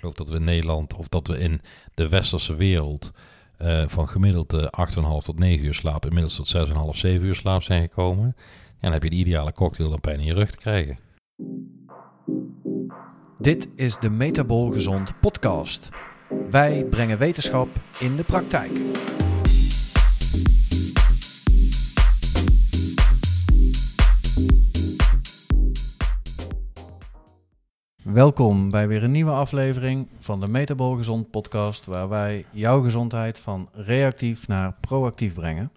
geloof 0.00 0.14
dat 0.14 0.28
we 0.28 0.36
in 0.36 0.44
Nederland 0.44 0.94
of 0.94 1.08
dat 1.08 1.26
we 1.26 1.38
in 1.38 1.60
de 1.94 2.08
westerse 2.08 2.54
wereld 2.54 3.12
uh, 3.62 3.82
van 3.86 4.08
gemiddeld 4.08 4.54
8,5 4.54 5.02
tot 5.22 5.38
9 5.38 5.66
uur 5.66 5.74
slaap 5.74 6.06
inmiddels 6.06 6.34
tot 6.34 6.68
6,5, 6.68 6.74
7 6.90 7.26
uur 7.26 7.34
slaap 7.34 7.62
zijn 7.62 7.82
gekomen. 7.82 8.24
En 8.24 8.34
dan 8.80 8.92
heb 8.92 9.02
je 9.02 9.10
de 9.10 9.16
ideale 9.16 9.52
cocktail 9.52 9.92
om 9.92 10.00
pijn 10.00 10.20
in 10.20 10.26
je 10.26 10.34
rug 10.34 10.50
te 10.50 10.56
krijgen. 10.56 10.98
Dit 13.38 13.68
is 13.74 13.98
de 13.98 14.10
Metabol 14.10 14.70
Gezond 14.70 15.20
podcast. 15.20 15.88
Wij 16.50 16.84
brengen 16.84 17.18
wetenschap 17.18 17.68
in 17.98 18.16
de 18.16 18.22
praktijk. 18.22 18.70
Welkom 28.12 28.70
bij 28.70 28.88
weer 28.88 29.02
een 29.02 29.10
nieuwe 29.10 29.30
aflevering 29.30 30.08
van 30.18 30.40
de 30.40 30.48
Metabol 30.48 30.96
Gezond 30.96 31.30
podcast, 31.30 31.86
waar 31.86 32.08
wij 32.08 32.44
jouw 32.50 32.82
gezondheid 32.82 33.38
van 33.38 33.68
reactief 33.72 34.48
naar 34.48 34.74
proactief 34.80 35.34
brengen. 35.34 35.72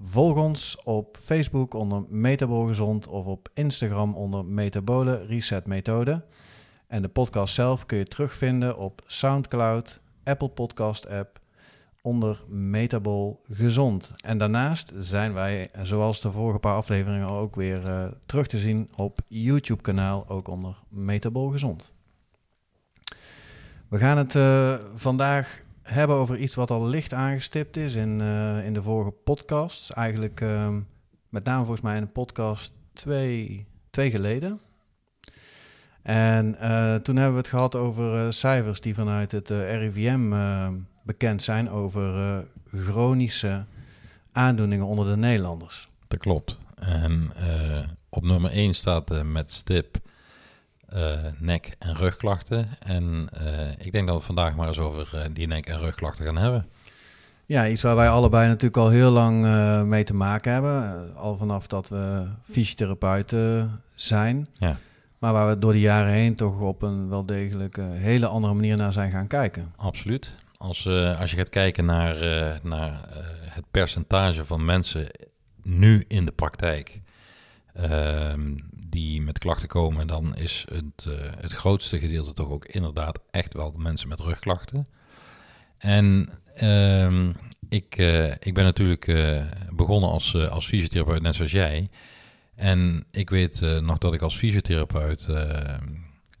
Volg 0.00 0.36
ons 0.36 0.82
op 0.84 1.16
Facebook 1.20 1.74
onder 1.74 2.04
Metabol 2.08 2.66
Gezond 2.66 3.08
of 3.08 3.26
op 3.26 3.48
Instagram 3.54 4.14
onder 4.14 4.44
Metabole 4.44 5.26
Reset 5.26 5.66
Methode. 5.66 6.24
En 6.86 7.02
de 7.02 7.08
podcast 7.08 7.54
zelf 7.54 7.86
kun 7.86 7.98
je 7.98 8.04
terugvinden 8.04 8.78
op 8.78 9.02
SoundCloud, 9.06 10.00
Apple 10.24 10.48
Podcast 10.48 11.08
app, 11.08 11.39
onder 12.02 12.44
Metabol 12.48 13.40
Gezond. 13.50 14.12
En 14.16 14.38
daarnaast 14.38 14.92
zijn 14.98 15.32
wij, 15.32 15.70
zoals 15.82 16.20
de 16.20 16.32
vorige 16.32 16.58
paar 16.58 16.74
afleveringen, 16.74 17.28
ook 17.28 17.54
weer 17.54 17.88
uh, 17.88 18.04
terug 18.26 18.46
te 18.46 18.58
zien 18.58 18.90
op 18.96 19.20
YouTube-kanaal, 19.28 20.28
ook 20.28 20.48
onder 20.48 20.76
Metabol 20.88 21.48
Gezond. 21.48 21.92
We 23.88 23.98
gaan 23.98 24.18
het 24.18 24.34
uh, 24.34 24.78
vandaag 24.94 25.62
hebben 25.82 26.16
over 26.16 26.36
iets 26.36 26.54
wat 26.54 26.70
al 26.70 26.86
licht 26.86 27.12
aangestipt 27.12 27.76
is 27.76 27.94
in, 27.94 28.20
uh, 28.20 28.64
in 28.64 28.74
de 28.74 28.82
vorige 28.82 29.10
podcasts. 29.10 29.92
Eigenlijk 29.92 30.40
ehm, 30.40 30.80
met 31.28 31.44
name 31.44 31.60
volgens 31.64 31.80
mij 31.80 31.96
in 31.96 32.02
de 32.02 32.08
podcast 32.08 32.72
twee, 32.92 33.66
twee 33.90 34.10
geleden. 34.10 34.60
En 36.02 36.56
toen 37.02 37.16
hebben 37.16 37.32
we 37.34 37.40
het 37.40 37.48
gehad 37.48 37.74
over 37.74 38.32
cijfers 38.32 38.80
die 38.80 38.94
vanuit 38.94 39.32
het 39.32 39.48
RIVM 39.48 40.32
bekend 41.02 41.42
zijn 41.42 41.70
over 41.70 42.16
uh, 42.16 42.38
chronische 42.72 43.64
aandoeningen 44.32 44.86
onder 44.86 45.06
de 45.06 45.16
Nederlanders. 45.16 45.88
Dat 46.08 46.18
klopt. 46.18 46.58
En 46.78 47.30
uh, 47.40 47.78
op 48.08 48.22
nummer 48.22 48.50
1 48.50 48.74
staat 48.74 49.12
uh, 49.12 49.22
met 49.22 49.50
stip 49.52 49.98
nek- 51.38 51.76
en 51.78 51.94
rugklachten. 51.94 52.68
En 52.78 53.28
ik 53.78 53.92
denk 53.92 54.06
dat 54.06 54.16
we 54.16 54.22
vandaag 54.22 54.56
maar 54.56 54.68
eens 54.68 54.78
over 54.78 55.28
die 55.32 55.46
nek- 55.46 55.66
en 55.66 55.78
rugklachten 55.78 56.24
gaan 56.24 56.36
hebben. 56.36 56.66
Ja, 57.46 57.68
iets 57.68 57.82
waar 57.82 57.96
wij 57.96 58.08
allebei 58.08 58.46
natuurlijk 58.46 58.76
al 58.76 58.88
heel 58.88 59.10
lang 59.10 59.44
mee 59.86 60.04
te 60.04 60.14
maken 60.14 60.52
hebben. 60.52 61.14
al 61.16 61.36
vanaf 61.36 61.66
dat 61.66 61.88
we 61.88 62.26
fysiotherapeuten 62.42 63.80
zijn. 63.94 64.48
Ja. 64.52 64.76
Maar 65.18 65.32
waar 65.32 65.48
we 65.48 65.58
door 65.58 65.72
de 65.72 65.80
jaren 65.80 66.12
heen 66.12 66.34
toch 66.34 66.60
op 66.60 66.82
een 66.82 67.08
wel 67.08 67.26
degelijk 67.26 67.76
hele 67.90 68.26
andere 68.26 68.54
manier 68.54 68.76
naar 68.76 68.92
zijn 68.92 69.10
gaan 69.10 69.26
kijken. 69.26 69.72
Absoluut. 69.76 70.32
Als, 70.62 70.84
uh, 70.84 71.20
als 71.20 71.30
je 71.30 71.36
gaat 71.36 71.48
kijken 71.48 71.84
naar, 71.84 72.22
uh, 72.22 72.54
naar 72.62 72.92
uh, 72.92 73.16
het 73.48 73.64
percentage 73.70 74.44
van 74.44 74.64
mensen 74.64 75.06
nu 75.62 76.04
in 76.08 76.24
de 76.24 76.32
praktijk 76.32 77.00
ehm, 77.74 78.56
die 78.74 79.22
met 79.22 79.38
klachten 79.38 79.68
komen, 79.68 80.06
dan 80.06 80.36
is 80.36 80.66
het, 80.72 81.06
het 81.40 81.52
grootste 81.52 81.98
gedeelte 81.98 82.32
toch 82.32 82.48
ook 82.48 82.64
inderdaad 82.64 83.20
echt 83.30 83.54
wel 83.54 83.74
mensen 83.76 84.08
met 84.08 84.20
rugklachten. 84.20 84.88
En 85.78 86.28
ehm, 86.54 87.32
ik, 87.68 87.96
ik 88.38 88.54
ben 88.54 88.64
natuurlijk 88.64 89.12
begonnen 89.72 90.10
als, 90.10 90.36
als 90.36 90.66
fysiotherapeut, 90.66 91.22
net 91.22 91.34
zoals 91.34 91.52
jij. 91.52 91.88
En 92.54 93.04
ik 93.10 93.30
weet 93.30 93.60
nog 93.80 93.98
dat 93.98 94.14
ik 94.14 94.22
als 94.22 94.36
fysiotherapeut 94.36 95.26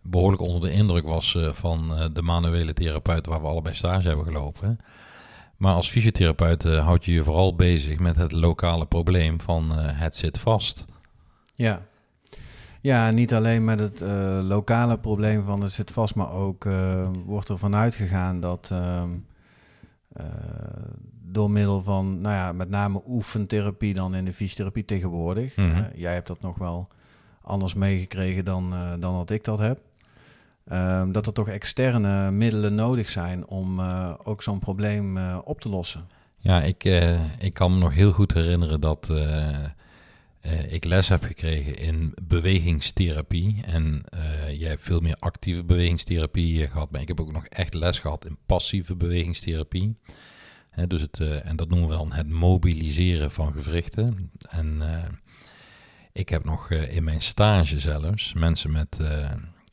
behoorlijk 0.02 0.42
onder 0.42 0.60
de 0.60 0.72
indruk 0.72 1.06
was 1.06 1.34
uh, 1.34 1.52
van 1.52 1.92
uh, 1.92 2.04
de 2.12 2.22
manuele 2.22 2.72
therapeut 2.72 3.26
waar 3.26 3.40
we 3.40 3.46
allebei 3.46 3.74
stage 3.74 4.08
hebben 4.08 4.26
gelopen. 4.26 4.78
Maar 5.56 5.74
als 5.74 5.90
fysiotherapeut 5.90 6.64
uh, 6.64 6.84
houd 6.84 7.04
je 7.04 7.12
je 7.12 7.24
vooral 7.24 7.54
bezig 7.54 7.98
met 7.98 8.16
het 8.16 8.32
lokale 8.32 8.86
probleem 8.86 9.40
van 9.40 9.70
het 9.78 10.16
zit 10.16 10.38
vast. 10.38 10.84
Ja. 11.54 11.82
Ja, 12.80 13.10
niet 13.10 13.34
alleen 13.34 13.64
met 13.64 13.80
het 13.80 14.00
lokale 14.42 14.98
probleem 14.98 15.44
van 15.44 15.62
het 15.62 15.72
zit 15.72 15.90
vast, 15.90 16.14
maar 16.14 16.32
ook 16.32 16.64
wordt 17.24 17.48
er 17.48 17.58
vanuit 17.58 17.94
gegaan 17.94 18.40
dat 18.40 18.68
ehm, 18.72 19.10
door 21.22 21.50
middel 21.50 21.82
van, 21.82 22.20
nou 22.20 22.34
ja, 22.34 22.52
met 22.52 22.68
name 22.68 23.02
oefentherapie 23.06 23.94
dan 23.94 24.14
in 24.14 24.24
de 24.24 24.32
fysiotherapie 24.32 24.84
tegenwoordig. 24.84 25.56
Mm 25.56 25.88
jij 25.94 26.14
hebt 26.14 26.26
dat 26.26 26.40
nog 26.40 26.58
wel 26.58 26.88
anders 27.42 27.74
meegekregen 27.74 28.44
dan, 28.44 28.74
dan 28.98 29.14
dat 29.14 29.30
ik 29.30 29.44
dat 29.44 29.58
heb. 29.58 29.80
Ehm, 30.70 31.12
dat 31.12 31.26
er 31.26 31.32
toch 31.32 31.48
externe 31.48 32.30
middelen 32.30 32.74
nodig 32.74 33.08
zijn 33.08 33.46
om 33.46 33.78
uh, 33.78 34.14
ook 34.22 34.42
zo'n 34.42 34.58
probleem 34.58 35.16
uh, 35.16 35.38
op 35.44 35.60
te 35.60 35.68
lossen. 35.68 36.08
Ja, 36.36 36.62
ik, 36.62 36.84
uh, 36.84 37.20
ik 37.38 37.54
kan 37.54 37.72
me 37.72 37.78
nog 37.78 37.94
heel 37.94 38.12
goed 38.12 38.32
herinneren 38.32 38.80
dat 38.80 39.12
ik 40.68 40.84
les 40.84 41.08
heb 41.08 41.22
gekregen 41.22 41.76
in 41.76 42.14
bewegingstherapie. 42.22 43.62
En 43.64 44.04
jij 44.50 44.68
hebt 44.68 44.82
veel 44.82 45.00
meer 45.00 45.16
actieve 45.18 45.64
bewegingstherapie 45.64 46.66
gehad, 46.66 46.90
maar 46.90 47.00
ik 47.00 47.08
heb 47.08 47.20
ook 47.20 47.32
nog 47.32 47.46
echt 47.46 47.74
les 47.74 47.98
gehad 47.98 48.26
in 48.26 48.36
passieve 48.46 48.96
bewegingstherapie. 48.96 49.96
Dus 50.86 51.00
het, 51.00 51.20
en 51.20 51.56
dat 51.56 51.68
noemen 51.68 51.88
we 51.88 51.96
dan 51.96 52.12
het 52.12 52.28
mobiliseren 52.28 53.30
van 53.30 53.52
gewrichten. 53.52 54.30
En 54.48 54.82
ik 56.12 56.28
heb 56.28 56.44
nog 56.44 56.70
in 56.70 57.04
mijn 57.04 57.22
stage 57.22 57.78
zelfs 57.78 58.34
mensen 58.34 58.72
met 58.72 58.98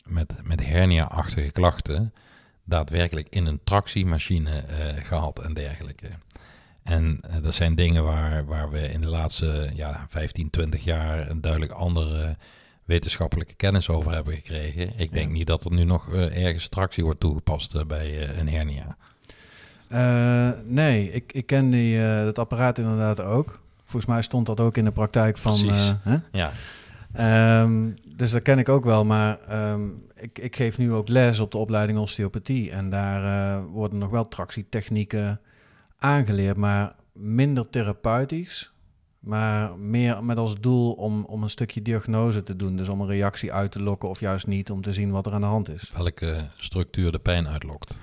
met, 0.07 0.34
met 0.44 0.66
hernia-achtige 0.66 1.51
klachten 1.51 2.13
daadwerkelijk 2.63 3.28
in 3.29 3.45
een 3.45 3.59
tractiemachine 3.63 4.51
uh, 4.51 5.03
gehad 5.03 5.40
en 5.40 5.53
dergelijke. 5.53 6.07
En 6.84 7.19
uh, 7.29 7.35
dat 7.41 7.53
zijn 7.53 7.75
dingen 7.75 8.03
waar, 8.03 8.45
waar 8.45 8.69
we 8.69 8.79
in 8.91 9.01
de 9.01 9.09
laatste 9.09 9.69
ja, 9.73 10.06
15, 10.09 10.50
20 10.50 10.84
jaar 10.84 11.29
een 11.29 11.41
duidelijk 11.41 11.72
andere 11.72 12.35
wetenschappelijke 12.85 13.53
kennis 13.53 13.90
over 13.90 14.12
hebben 14.12 14.34
gekregen. 14.34 15.00
Ik 15.00 15.13
denk 15.13 15.31
niet 15.31 15.47
dat 15.47 15.66
er 15.66 15.72
nu 15.72 15.84
nog 15.84 16.13
uh, 16.13 16.45
ergens 16.45 16.68
tractie 16.68 17.03
wordt 17.03 17.19
toegepast 17.19 17.88
bij 17.88 18.38
een 18.38 18.50
hernia. 18.50 18.97
nee, 20.66 21.12
ik, 21.12 21.34
ik 21.34 21.45
ken 21.45 21.69
die, 21.69 22.00
dat 22.24 22.39
apparaat 22.39 22.78
inderdaad 22.78 23.22
ook. 23.22 23.59
Volgens 23.84 24.12
mij 24.12 24.22
stond 24.22 24.45
dat 24.45 24.59
ook 24.59 24.78
in 24.78 24.84
de 24.84 24.91
praktijk 24.91 25.38
van. 25.38 25.69
Hè? 26.01 26.18
Ja. 26.31 26.51
Um, 27.20 27.94
dus 28.16 28.32
dat 28.32 28.42
ken 28.42 28.60
ik 28.60 28.70
ook 28.70 28.84
wel, 28.84 29.06
maar 29.06 29.40
um, 29.72 30.06
ik, 30.16 30.40
ik, 30.40 30.56
geef 30.56 30.78
nu 30.78 30.94
ook 30.94 31.08
les 31.08 31.40
op 31.40 31.52
de 31.52 31.58
opleiding 31.58 32.00
osteopathie. 32.00 32.72
En 32.72 32.90
daar 32.90 33.24
uh, 33.24 33.66
worden 33.72 33.98
nog 33.98 34.10
wel 34.10 34.28
tractietechnieken 34.28 35.42
aangeleerd, 35.98 36.58
maar 36.58 36.96
minder 37.14 37.70
therapeutisch. 37.70 38.72
Maar 39.20 39.80
meer 39.80 40.24
met 40.24 40.38
als 40.38 40.60
doel 40.60 40.92
om, 40.92 41.26
om 41.26 41.44
een 41.44 41.50
stukje 41.50 41.82
diagnose 41.82 42.44
te 42.44 42.56
doen. 42.56 42.76
Dus 42.76 42.90
om 42.90 43.02
een 43.02 43.08
reactie 43.08 43.54
uit 43.54 43.72
te 43.72 43.82
lokken 43.82 44.10
of 44.10 44.20
juist 44.20 44.48
niet, 44.48 44.72
om 44.72 44.82
te 44.82 44.94
zien 44.94 45.12
wat 45.12 45.26
er 45.26 45.34
aan 45.34 45.42
de 45.42 45.48
hand 45.48 45.70
is. 45.70 45.92
Welke 45.96 46.50
structuur 46.58 47.12
de 47.12 47.20
pijn 47.20 47.48
uitlokt. 47.48 47.96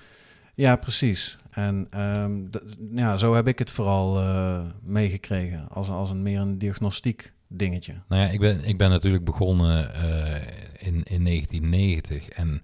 Ja, 0.55 0.77
precies. 0.77 1.37
En 1.51 2.01
um, 2.01 2.51
ja, 2.95 3.17
zo 3.17 3.35
heb 3.35 3.49
ik 3.49 3.59
het 3.59 3.71
vooral 3.71 4.21
uh, 4.21 4.61
meegekregen. 4.83 5.69
Als, 5.69 5.89
als 5.89 6.11
een 6.11 6.23
meer 6.23 6.41
een 6.41 6.59
diagnostiek 6.59 7.34
dingetje. 7.49 7.95
Nou 8.09 8.23
ja, 8.23 8.29
ik 8.29 8.41
ben, 8.41 8.65
ik 8.65 8.79
ben 8.79 8.91
natuurlijk 8.91 9.25
begonnen 9.25 9.91
uh, 9.97 10.35
in, 10.79 11.03
in 11.03 11.25
1990 11.25 12.29
en 12.29 12.63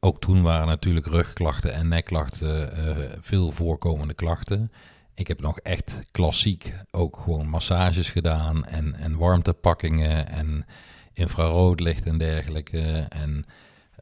ook 0.00 0.20
toen 0.20 0.42
waren 0.42 0.66
natuurlijk 0.66 1.06
rugklachten 1.06 1.74
en 1.74 1.88
nekklachten 1.88 2.78
uh, 2.78 2.96
veel 3.20 3.50
voorkomende 3.50 4.14
klachten. 4.14 4.72
Ik 5.14 5.28
heb 5.28 5.40
nog 5.40 5.58
echt 5.58 6.00
klassiek 6.10 6.74
ook 6.90 7.16
gewoon 7.16 7.48
massages 7.48 8.10
gedaan 8.10 8.64
en, 8.64 8.94
en 8.94 9.16
warmtepakkingen 9.16 10.28
en 10.28 10.66
infraroodlicht 11.12 12.06
en 12.06 12.18
dergelijke. 12.18 13.06
En 13.08 13.44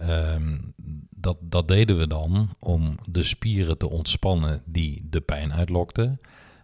um, 0.03 0.75
dat, 1.11 1.37
dat 1.41 1.69
deden 1.69 1.99
we 1.99 2.06
dan 2.06 2.50
om 2.59 2.99
de 3.05 3.23
spieren 3.23 3.79
te 3.79 3.91
ontspannen 3.91 4.62
die 4.65 5.06
de 5.11 5.21
pijn 5.21 5.53
uitlokten. 5.53 6.21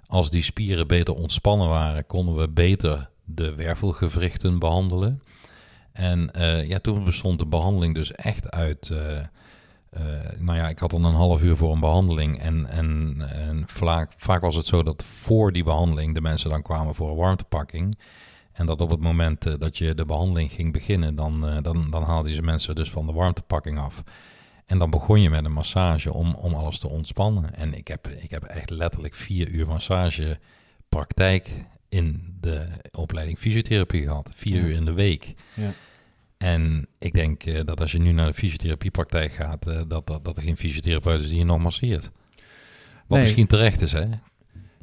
Als 0.07 0.31
die 0.31 0.43
spieren 0.43 0.87
beter 0.87 1.15
ontspannen 1.15 1.69
waren, 1.69 2.07
konden 2.07 2.37
we 2.37 2.49
beter 2.49 3.11
de 3.25 3.55
wervelgewrichten 3.55 4.59
behandelen. 4.59 5.23
En 5.93 6.31
uh, 6.37 6.69
ja, 6.69 6.79
toen 6.79 7.05
bestond 7.05 7.39
de 7.39 7.47
behandeling 7.47 7.95
dus 7.95 8.13
echt 8.13 8.51
uit. 8.51 8.89
Uh, 8.93 8.99
uh, 8.99 9.21
nou 10.39 10.59
ja, 10.59 10.69
ik 10.69 10.79
had 10.79 10.91
dan 10.91 11.05
een 11.05 11.15
half 11.15 11.43
uur 11.43 11.57
voor 11.57 11.73
een 11.73 11.81
behandeling. 11.81 12.41
En, 12.41 12.67
en, 12.67 13.17
en 13.29 13.63
vaak, 13.67 14.13
vaak 14.17 14.41
was 14.41 14.57
het 14.57 14.67
zo 14.67 14.83
dat 14.83 15.05
voor 15.05 15.53
die 15.53 15.65
behandeling 15.65 16.15
de 16.15 16.21
mensen 16.21 16.51
dan 16.51 16.63
kwamen 16.63 16.95
voor 16.95 17.11
een 17.11 17.17
warmtepakking. 17.17 17.99
En 18.53 18.67
dat 18.67 18.81
op 18.81 18.91
het 18.91 19.01
moment 19.01 19.61
dat 19.61 19.79
je 19.79 19.95
de 19.95 20.05
behandeling 20.05 20.53
ging 20.53 20.73
beginnen, 20.73 21.15
dan, 21.15 21.61
dan, 21.63 21.91
dan 21.91 22.03
haalden 22.03 22.33
ze 22.33 22.43
mensen 22.43 22.75
dus 22.75 22.91
van 22.91 23.07
de 23.07 23.13
warmtepakking 23.13 23.79
af. 23.79 24.03
En 24.67 24.79
dan 24.79 24.91
begon 24.91 25.21
je 25.21 25.31
met 25.31 25.45
een 25.45 25.53
massage 25.53 26.13
om, 26.13 26.35
om 26.35 26.55
alles 26.55 26.79
te 26.79 26.89
ontspannen. 26.89 27.55
En 27.55 27.75
ik 27.75 27.89
heb, 27.89 28.09
ik 28.09 28.31
heb 28.31 28.43
echt 28.43 28.71
letterlijk 28.71 29.15
vier 29.15 29.49
uur 29.49 29.67
massagepraktijk 29.67 31.51
in 31.95 32.37
de 32.41 32.67
opleiding 32.93 33.39
fysiotherapie 33.39 34.03
gehad. 34.03 34.29
Vier 34.37 34.57
Ja. 34.57 34.63
uur 34.63 34.75
in 34.75 34.85
de 34.85 34.93
week. 34.93 35.35
Ja. 35.55 35.73
En 36.37 36.87
ik 36.99 37.13
denk 37.15 37.43
eh, 37.45 37.61
dat 37.65 37.81
als 37.81 37.93
je 37.93 37.99
nu 37.99 38.13
naar 38.13 38.27
de 38.27 38.35
fysiotherapiepraktijk 38.35 39.33
gaat, 39.33 39.67
eh, 39.67 39.81
dat, 39.89 40.07
dat, 40.07 40.25
dat 40.25 40.37
er 40.37 40.43
geen 40.43 40.57
fysiotherapeut 40.57 41.21
is 41.21 41.29
die 41.29 41.39
je 41.39 41.45
nog 41.45 41.59
masseert. 41.59 42.03
Wat 42.03 42.13
Nee. 43.09 43.21
misschien 43.21 43.47
terecht 43.47 43.81
is, 43.81 43.93
hè? 43.93 44.05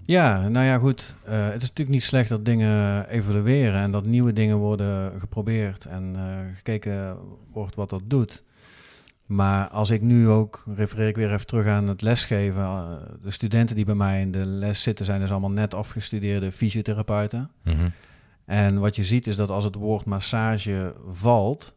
Ja, 0.03 0.47
nou 0.47 0.65
ja, 0.65 0.77
goed. 0.77 1.15
Eh, 1.25 1.43
het 1.45 1.55
is 1.61 1.69
natuurlijk 1.69 1.89
niet 1.89 2.03
slecht 2.03 2.29
dat 2.29 2.45
dingen 2.45 3.07
evolueren 3.09 3.81
en 3.81 3.91
dat 3.91 4.05
nieuwe 4.05 4.33
dingen 4.33 4.57
worden 4.57 5.19
geprobeerd 5.19 5.85
en 5.85 6.15
gekeken 6.55 7.17
wordt 7.51 7.75
wat 7.75 7.89
dat 7.89 8.01
doet. 8.05 8.43
Maar 9.25 9.67
als 9.67 9.89
ik 9.89 10.01
nu 10.01 10.27
ook, 10.27 10.63
refereer 10.75 11.07
ik 11.07 11.15
weer 11.15 11.33
even 11.33 11.45
terug 11.45 11.67
aan 11.67 11.87
het 11.87 12.01
lesgeven, 12.01 12.61
eh, 12.61 12.91
de 13.21 13.31
studenten 13.31 13.75
die 13.75 13.85
bij 13.85 13.95
mij 13.95 14.21
in 14.21 14.31
de 14.31 14.45
les 14.45 14.83
zitten 14.83 15.05
zijn 15.05 15.19
dus 15.19 15.31
allemaal 15.31 15.51
net 15.51 15.73
afgestudeerde 15.73 16.51
fysiotherapeuten. 16.51 17.51
Mhm. 17.63 17.89
En 18.45 18.79
wat 18.79 18.95
je 18.95 19.03
ziet 19.03 19.27
is 19.27 19.35
dat 19.35 19.49
als 19.49 19.63
het 19.63 19.75
woord 19.75 20.05
massage 20.05 20.95
valt, 21.11 21.73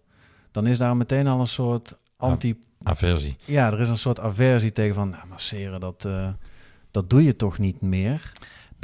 dan 0.50 0.67
is 0.67 0.79
daar 0.79 0.96
meteen 0.96 1.26
al 1.26 1.41
een 1.41 1.46
soort 1.46 1.96
anti... 2.17 2.61
Aversie. 2.82 3.37
Ja, 3.44 3.73
er 3.73 3.81
is 3.81 3.88
een 3.88 3.99
soort 3.99 4.20
aversie 4.20 4.73
tegen 4.73 4.94
van, 4.94 5.11
nou, 5.11 5.26
masseren, 5.26 5.81
dat, 5.81 6.05
eh, 6.05 6.29
dat 6.90 7.11
doe 7.11 7.25
je 7.25 7.37
toch 7.37 7.58
niet 7.58 7.81
meer? 7.81 8.32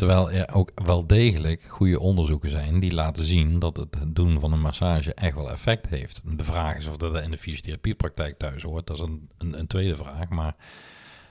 Terwijl 0.00 0.30
er 0.30 0.54
ook 0.54 0.70
wel 0.74 1.06
degelijk 1.06 1.62
goede 1.68 2.00
onderzoeken 2.00 2.50
zijn 2.50 2.80
die 2.80 2.94
laten 2.94 3.24
zien 3.24 3.58
dat 3.58 3.76
het 3.76 3.96
doen 4.06 4.40
van 4.40 4.52
een 4.52 4.60
massage 4.60 5.14
echt 5.14 5.34
wel 5.34 5.50
effect 5.50 5.88
heeft. 5.88 6.20
De 6.24 6.44
vraag 6.44 6.76
is 6.76 6.86
of 6.86 6.96
dat 6.96 7.22
in 7.22 7.30
de 7.30 7.38
fysiotherapiepraktijk 7.38 8.38
thuis 8.38 8.62
hoort. 8.62 8.86
Dat 8.86 8.96
is 8.96 9.02
een, 9.02 9.28
een, 9.38 9.58
een 9.58 9.66
tweede 9.66 9.96
vraag. 9.96 10.28
Maar 10.28 10.54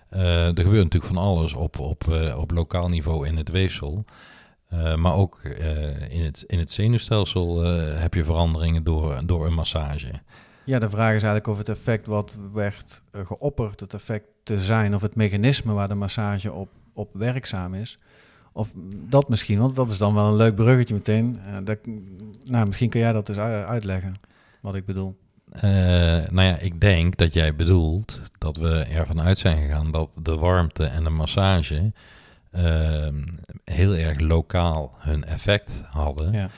eh, 0.10 0.48
er 0.48 0.64
gebeurt 0.64 0.84
natuurlijk 0.84 1.14
van 1.14 1.18
alles 1.24 1.54
op, 1.54 1.80
op, 1.80 2.08
eh, 2.08 2.40
op 2.40 2.52
lokaal 2.52 2.90
niveau 2.90 3.28
in 3.28 3.38
het 3.38 3.50
weefsel. 3.50 4.06
Eh, 4.68 4.96
maar 4.96 5.14
ook 5.14 5.44
in, 6.10 6.24
het, 6.24 6.44
in 6.48 6.60
het 6.60 6.72
zenuwstelsel 6.72 7.62
heb 7.96 8.14
je 8.14 8.24
veranderingen 8.24 8.84
door, 8.84 9.22
door 9.26 9.46
een 9.46 9.54
massage. 9.54 10.12
Ja, 10.64 10.80
de 10.80 10.90
vraag 10.90 11.16
is 11.16 11.24
eigenlijk 11.24 11.48
of 11.48 11.58
het 11.58 11.70
effect 11.70 12.06
wat 12.06 12.38
werd 12.54 13.02
geopperd, 13.14 13.80
het 13.80 13.94
effect 13.94 14.28
te 14.44 14.60
zijn, 14.60 14.96
of 14.96 15.02
het 15.02 15.16
mechanisme 15.16 15.74
waar 15.74 15.88
de 15.88 15.96
massage 15.96 16.54
op, 16.54 16.70
op 16.94 17.10
werkzaam 17.14 17.74
is. 17.74 18.00
Of 18.54 18.72
dat 19.10 19.30
misschien, 19.30 19.60
want 19.60 19.76
dat 19.76 19.90
is 19.90 19.98
dan 19.98 20.14
wel 20.14 20.26
een 20.28 20.36
leuk 20.36 20.56
bruggetje 20.56 20.94
meteen. 20.94 21.40
Eh, 21.46 21.58
dat, 21.64 21.78
nou, 22.44 22.68
misschien 22.68 22.90
kun 22.90 23.00
jij 23.00 23.12
dat 23.12 23.30
eens 23.30 23.38
u- 23.38 23.42
uitleggen, 23.42 24.14
wat 24.62 24.76
ik 24.76 24.86
bedoel. 24.86 25.16
Eh, 25.52 25.62
nou 26.30 26.42
ja, 26.42 26.58
ik 26.58 26.82
denk 26.82 27.18
dat 27.18 27.34
jij 27.34 27.56
bedoelt 27.56 28.22
dat 28.38 28.58
we 28.58 28.70
ervan 28.92 29.22
uit 29.22 29.38
zijn 29.38 29.62
gegaan 29.62 29.92
dat 29.92 30.10
de 30.22 30.36
warmte 30.38 30.84
en 30.86 31.04
de 31.04 31.10
massage 31.10 31.92
ehm, 32.52 33.24
heel 33.64 33.96
erg 33.96 34.20
lokaal 34.20 34.94
hun 34.98 35.24
effect 35.26 35.82
hadden. 35.86 36.32
Ja, 36.34 36.50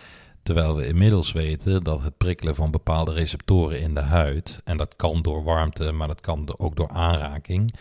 Terwijl 0.43 0.75
we 0.75 0.87
inmiddels 0.87 1.31
weten 1.31 1.83
dat 1.83 2.01
het 2.03 2.17
prikkelen 2.17 2.55
van 2.55 2.71
bepaalde 2.71 3.13
receptoren 3.13 3.81
in 3.81 3.93
de 3.93 3.99
huid, 4.01 4.59
en 4.63 4.77
dat 4.77 4.95
kan 4.95 5.21
door 5.21 5.43
warmte, 5.43 5.91
maar 5.91 6.07
dat 6.07 6.21
kan 6.21 6.53
ook 6.57 6.75
door 6.75 6.89
aanraking, 6.89 7.73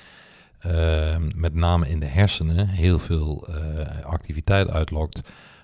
ehm, 0.60 1.30
met 1.34 1.54
name 1.54 1.88
in 1.88 2.00
de 2.00 2.06
hersenen 2.06 2.68
heel 2.68 2.98
veel 2.98 3.46
eh, 3.48 4.04
activiteit 4.04 4.68
uitlokt 4.70 5.20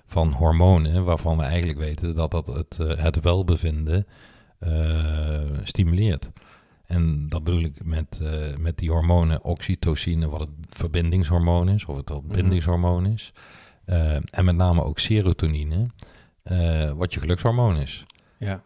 van 0.07 0.33
hormonen, 0.33 1.05
waarvan 1.05 1.37
we 1.37 1.43
eigenlijk 1.43 1.79
weten 1.79 2.15
dat 2.15 2.31
dat 2.31 2.47
het, 2.47 2.79
eh, 2.81 2.97
het 2.97 3.21
welbevinden 3.21 4.07
eh, 4.59 5.41
stimuleert. 5.63 6.31
En 6.87 7.29
dat 7.29 7.45
bedoel 7.45 7.63
ik 7.63 7.85
met, 7.85 8.21
met 8.59 8.79
die 8.79 8.91
hormonen 8.91 9.45
oxytocine, 9.45 10.29
wat 10.29 10.41
het 10.41 10.51
verbindingshormoon 10.69 11.69
is, 11.69 11.85
of 11.85 11.97
het 11.97 12.09
Mhm. 12.09 12.21
bindingshormoon 12.29 13.07
is. 13.07 13.33
En 14.31 14.45
met 14.45 14.57
name 14.57 14.83
ook 14.83 14.99
serotonine, 14.99 15.87
wat 16.95 17.15
je 17.15 17.21
gelukshormoon 17.21 17.77
is. 17.77 18.05
ja. 18.39 18.63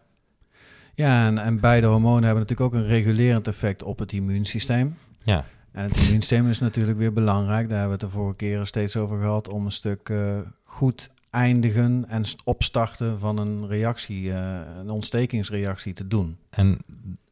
ja 0.93 1.25
en, 1.25 1.37
en 1.37 1.59
beide 1.59 1.87
hormonen 1.87 2.23
hebben 2.23 2.43
natuurlijk 2.43 2.73
ook 2.75 2.81
een 2.81 2.87
regulerend 2.87 3.47
effect 3.47 3.83
op 3.83 3.99
het 3.99 4.11
immuunsysteem. 4.13 4.97
Ja, 5.23 5.45
En 5.71 5.83
het 5.83 5.97
immuunsysteem 5.97 6.49
is 6.49 6.59
natuurlijk 6.59 6.97
weer 6.97 7.13
belangrijk. 7.13 7.69
Daar 7.69 7.79
hebben 7.79 7.97
we 7.97 8.03
het 8.03 8.13
de 8.13 8.19
vorige 8.19 8.35
keren 8.35 8.67
steeds 8.67 8.95
over 8.97 9.19
gehad. 9.19 9.47
Om 9.47 9.65
een 9.65 9.71
stuk 9.71 10.09
eh, 10.09 10.39
goed 10.63 11.09
eindigen 11.29 12.05
en 12.07 12.25
st- 12.25 12.41
opstarten 12.43 13.19
van 13.19 13.37
een 13.39 13.67
reactie, 13.67 14.31
eh, 14.33 14.59
een 14.79 14.89
ontstekingsreactie 14.89 15.93
te 15.93 16.07
doen. 16.07 16.37
en 16.49 16.77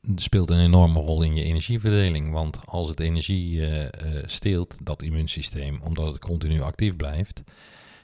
het 0.02 0.22
speelt 0.22 0.50
een 0.50 0.60
enorme 0.60 1.00
rol 1.00 1.24
in 1.24 1.36
je 1.36 1.44
energieverdeling. 1.44 2.32
Want 2.32 2.60
als 2.66 2.90
het 2.90 3.00
energie 3.00 3.66
eh, 3.66 4.24
steelt, 4.26 4.76
dat 4.84 5.02
immuunsysteem, 5.02 5.80
omdat 5.84 6.12
het 6.14 6.20
continu 6.22 6.62
actief 6.62 6.96
blijft, 6.96 7.42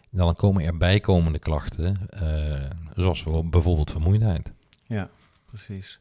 dan 0.09 0.33
komen 0.35 0.63
er 0.63 0.77
bijkomende 0.77 1.39
klachten, 1.39 1.99
zoals 2.95 3.23
bijvoorbeeld 3.23 3.91
vermoeidheid. 3.91 4.51
Ja, 4.87 5.09
precies. 5.45 5.99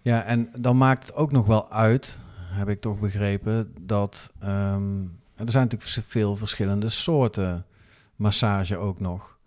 Ja, 0.00 0.22
en 0.22 0.48
dan 0.58 0.76
maakt 0.78 1.06
het 1.06 1.14
ook 1.14 1.32
nog 1.32 1.46
wel 1.46 1.70
uit, 1.70 2.18
heb 2.50 2.68
ik 2.68 2.80
toch 2.80 2.98
begrepen, 2.98 3.74
dat 3.80 4.32
ehm, 4.38 5.02
er 5.36 5.50
zijn 5.50 5.68
natuurlijk 5.68 6.08
veel 6.08 6.36
verschillende 6.36 6.88
soorten 6.88 7.64
massage 8.16 8.76
ook 8.76 9.00
nog. 9.00 9.38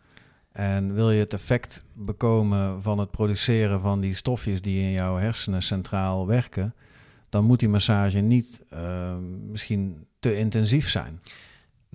En 0.51 0.93
wil 0.93 1.11
je 1.11 1.19
het 1.19 1.33
effect 1.33 1.83
bekomen 1.93 2.81
van 2.81 2.99
het 2.99 3.11
produceren 3.11 3.81
van 3.81 3.99
die 3.99 4.15
stofjes 4.15 4.61
die 4.61 4.81
in 4.81 4.91
jouw 4.91 5.17
hersenen 5.17 5.61
centraal 5.61 6.27
werken, 6.27 6.73
dan 7.29 7.45
moet 7.45 7.59
die 7.59 7.69
massage 7.69 8.19
niet 8.19 8.63
ehm, 8.69 9.51
misschien 9.51 10.05
te 10.19 10.37
intensief 10.37 10.89
zijn. 10.89 11.21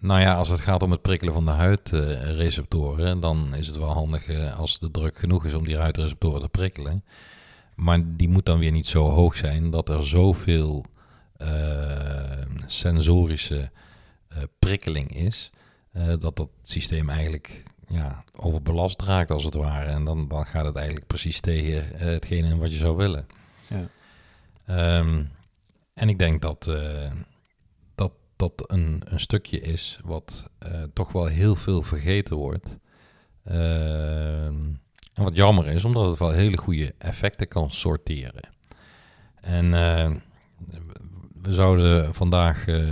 Nou 0.01 0.21
ja, 0.21 0.35
als 0.35 0.49
het 0.49 0.61
gaat 0.61 0.83
om 0.83 0.91
het 0.91 1.03
prikkelen 1.03 1.35
van 1.35 1.45
de 1.45 1.51
huidreceptoren, 1.51 3.21
dan 3.21 3.55
is 3.55 3.67
het 3.67 3.77
wel 3.77 3.93
handig 3.93 4.27
eh, 4.27 4.59
als 4.59 4.79
de 4.79 4.91
druk 4.91 5.19
genoeg 5.19 5.45
is 5.45 5.55
om 5.55 5.65
die 5.65 5.77
huidreceptoren 5.77 6.41
te 6.41 6.49
prikkelen. 6.49 7.05
Maar 7.75 8.17
die 8.17 8.29
moet 8.29 8.47
dan 8.47 8.59
weer 8.59 8.73
niet 8.73 8.87
zo 8.87 9.09
hoog 9.09 9.37
zijn 9.37 9.71
dat 9.71 9.89
er 9.89 10.07
zoveel 10.07 10.85
sensorische 12.67 13.71
eh, 14.29 14.43
prikkeling 14.59 15.17
is, 15.17 15.51
eh, 15.93 16.13
dat 16.19 16.37
dat 16.37 16.49
systeem 16.63 17.09
eigenlijk 17.09 17.63
ja, 17.89 18.25
overbelast 18.37 19.03
raakt 19.03 19.31
als 19.31 19.45
het 19.45 19.55
ware. 19.55 19.91
En 19.91 20.05
dan, 20.05 20.29
dan 20.29 20.47
gaat 20.47 20.65
het 20.65 20.77
eigenlijk 20.77 21.07
precies 21.07 21.41
tegen 21.41 21.95
eh, 21.95 22.07
hetgene 22.07 22.57
wat 22.57 22.73
je 22.73 22.79
zou 22.79 22.97
willen. 22.97 23.27
Ja. 23.69 23.89
Ehm, 24.65 25.25
en 25.95 26.09
ik 26.09 26.19
denk 26.19 26.43
dat, 26.43 26.67
eh, 26.67 27.13
dat 27.95 28.13
dat 28.37 28.53
een, 28.67 29.03
een 29.05 29.21
stukje 29.21 29.61
is 29.61 29.99
wat 30.05 30.51
eh, 30.59 30.83
toch 30.93 31.13
wel 31.13 31.27
heel 31.27 31.57
veel 31.57 31.83
vergeten 31.83 32.37
wordt. 32.37 32.77
Ehm, 33.45 34.55
en 35.15 35.25
wat 35.25 35.37
jammer 35.37 35.67
is, 35.67 35.85
omdat 35.85 36.09
het 36.09 36.19
wel 36.19 36.31
hele 36.31 36.57
goede 36.57 36.95
effecten 36.99 37.49
kan 37.49 37.71
sorteren. 37.71 38.49
En 39.41 39.75
eh, 39.75 40.11
we 41.43 41.53
zouden 41.53 42.15
vandaag 42.15 42.67
eh, 42.67 42.85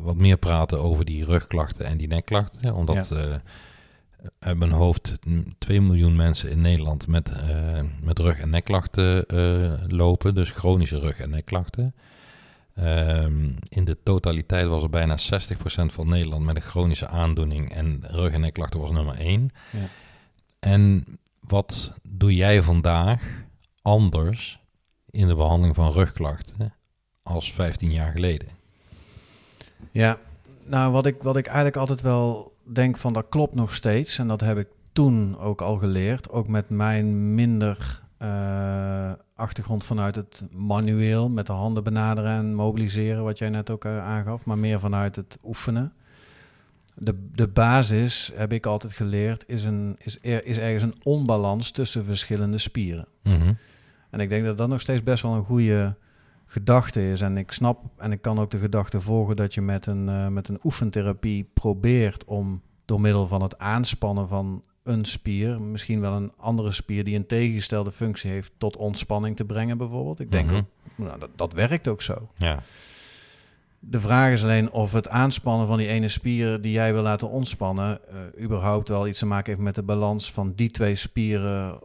wat 0.00 0.16
meer 0.16 0.36
praten 0.36 0.80
over 0.82 1.04
die 1.04 1.24
rugklachten 1.24 1.86
en 1.86 1.96
die 1.96 2.08
nekklachten. 2.08 2.74
Omdat 2.74 3.08
Ja. 3.08 3.16
eh 3.16 3.34
uit 4.38 4.58
mijn 4.58 4.70
hoofd 4.72 5.18
mm, 5.26 5.54
2 5.58 5.80
miljoen 5.80 6.16
mensen 6.16 6.50
in 6.50 6.60
Nederland 6.60 7.06
met, 7.06 7.30
eh, 7.30 7.80
met 8.00 8.18
rug- 8.18 8.38
en 8.40 8.50
nekklachten 8.50 9.26
eh, 9.26 9.72
lopen. 9.88 10.34
Dus 10.34 10.50
chronische 10.50 10.98
rug- 10.98 11.18
en 11.20 11.30
nekklachten. 11.30 11.94
Ehm, 12.74 13.50
in 13.68 13.84
de 13.84 13.96
totaliteit 14.02 14.66
was 14.68 14.82
er 14.82 14.90
bijna 14.90 15.16
60% 15.16 15.92
van 15.92 16.08
Nederland 16.08 16.44
met 16.44 16.56
een 16.56 16.62
chronische 16.62 17.08
aandoening. 17.08 17.72
En 17.72 18.04
rug- 18.06 18.32
en 18.32 18.40
nekklachten 18.40 18.80
was 18.80 18.90
nummer 18.90 19.18
1. 19.20 19.50
Ja. 19.72 19.78
En 20.58 21.04
wat 21.40 21.92
doe 22.02 22.34
jij 22.34 22.62
vandaag 22.62 23.22
anders 23.82 24.60
in 25.10 25.28
de 25.28 25.34
behandeling 25.34 25.74
van 25.74 25.92
rugklachten 25.92 26.72
als 27.22 27.52
15 27.52 27.92
jaar 27.92 28.12
geleden? 28.12 28.48
Ja, 29.90 30.18
nou 30.64 30.92
wat 30.92 31.06
ik, 31.06 31.22
wat 31.22 31.36
ik 31.36 31.46
eigenlijk 31.46 31.76
altijd 31.76 32.00
wel 32.00 32.52
denk 32.62 32.96
van 32.96 33.12
dat 33.12 33.26
klopt 33.28 33.54
nog 33.54 33.74
steeds. 33.74 34.18
En 34.18 34.28
dat 34.28 34.40
heb 34.40 34.58
ik 34.58 34.68
toen 34.92 35.38
ook 35.38 35.60
al 35.60 35.76
geleerd. 35.78 36.30
Ook 36.30 36.48
met 36.48 36.70
mijn 36.70 37.34
minder 37.34 38.02
eh, 38.16 39.12
achtergrond 39.34 39.84
vanuit 39.84 40.14
het 40.14 40.42
manueel. 40.50 41.28
Met 41.28 41.46
de 41.46 41.52
handen 41.52 41.84
benaderen 41.84 42.30
en 42.30 42.54
mobiliseren, 42.54 43.24
wat 43.24 43.38
jij 43.38 43.48
net 43.48 43.70
ook 43.70 43.84
eh, 43.84 44.04
aangaf. 44.04 44.44
Maar 44.44 44.58
meer 44.58 44.80
vanuit 44.80 45.16
het 45.16 45.38
oefenen. 45.44 45.92
De, 46.94 47.28
de 47.34 47.48
basis, 47.48 48.32
heb 48.34 48.52
ik 48.52 48.66
altijd 48.66 48.92
geleerd, 48.92 49.44
is, 49.46 49.64
een, 49.64 49.96
is, 49.98 50.18
er, 50.22 50.44
is 50.44 50.58
ergens 50.58 50.82
een 50.82 51.00
onbalans 51.02 51.70
tussen 51.70 52.04
verschillende 52.04 52.58
spieren. 52.58 53.06
Mhm. 53.22 53.52
En 54.10 54.20
ik 54.20 54.28
denk 54.28 54.44
dat 54.44 54.58
dat 54.58 54.68
nog 54.68 54.80
steeds 54.80 55.02
best 55.02 55.22
wel 55.22 55.32
een 55.32 55.44
goede 55.44 55.94
gedachte 56.46 57.10
is. 57.10 57.20
En 57.20 57.36
ik 57.36 57.52
snap 57.52 57.80
en 57.96 58.12
ik 58.12 58.22
kan 58.22 58.38
ook 58.38 58.50
de 58.50 58.58
gedachte 58.58 59.00
volgen 59.00 59.36
dat 59.36 59.54
je 59.54 59.60
met 59.60 59.86
een, 59.86 60.08
eh, 60.08 60.28
met 60.28 60.48
een 60.48 60.60
oefentherapie 60.64 61.50
probeert 61.54 62.24
om 62.24 62.62
door 62.84 63.00
middel 63.00 63.26
van 63.26 63.42
het 63.42 63.58
aanspannen 63.58 64.28
van 64.28 64.62
een 64.82 65.04
spier, 65.04 65.60
misschien 65.60 66.00
wel 66.00 66.12
een 66.12 66.32
andere 66.36 66.70
spier 66.70 67.04
die 67.04 67.16
een 67.16 67.26
tegengestelde 67.26 67.92
functie 67.92 68.30
heeft, 68.30 68.52
tot 68.58 68.76
ontspanning 68.76 69.36
te 69.36 69.44
brengen 69.44 69.78
bijvoorbeeld. 69.78 70.20
Ik 70.20 70.30
denk, 70.30 70.46
Mhm. 70.50 70.56
ook, 70.56 70.64
nou, 70.96 71.18
dat, 71.18 71.30
dat 71.36 71.52
werkt 71.52 71.88
ook 71.88 72.02
zo. 72.02 72.28
Ja. 72.36 72.62
De 73.78 74.00
vraag 74.00 74.32
is 74.32 74.42
alleen 74.42 74.70
of 74.72 74.92
het 74.92 75.08
aanspannen 75.08 75.66
van 75.66 75.78
die 75.78 75.86
ene 75.88 76.08
spier 76.08 76.60
die 76.60 76.72
jij 76.72 76.92
wil 76.92 77.02
laten 77.02 77.28
ontspannen, 77.30 78.08
eh, 78.08 78.44
überhaupt 78.44 78.88
wel 78.88 79.06
iets 79.06 79.18
te 79.18 79.26
maken 79.26 79.50
heeft 79.52 79.64
met 79.64 79.74
de 79.74 79.82
balans 79.82 80.32
van 80.32 80.52
die 80.54 80.70
twee 80.70 80.94
spieren 80.94 81.78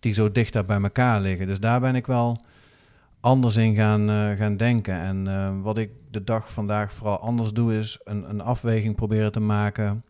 die 0.00 0.12
zo 0.12 0.32
dicht 0.32 0.52
daar 0.52 0.64
bij 0.64 0.80
elkaar 0.82 1.20
liggen. 1.20 1.46
Dus 1.46 1.60
daar 1.60 1.80
ben 1.80 1.94
ik 1.94 2.06
wel 2.06 2.36
anders 3.20 3.56
in 3.56 3.74
gaan, 3.74 4.10
eh, 4.10 4.30
gaan 4.30 4.56
denken. 4.56 4.94
En 4.94 5.28
eh, 5.28 5.62
wat 5.62 5.78
ik 5.78 5.90
de 6.10 6.24
dag 6.24 6.52
vandaag 6.52 6.92
vooral 6.92 7.18
anders 7.18 7.52
doe, 7.52 7.78
is 7.78 8.00
een, 8.04 8.30
een 8.30 8.40
afweging 8.40 8.94
proberen 8.94 9.32
te 9.32 9.40
maken. 9.40 10.04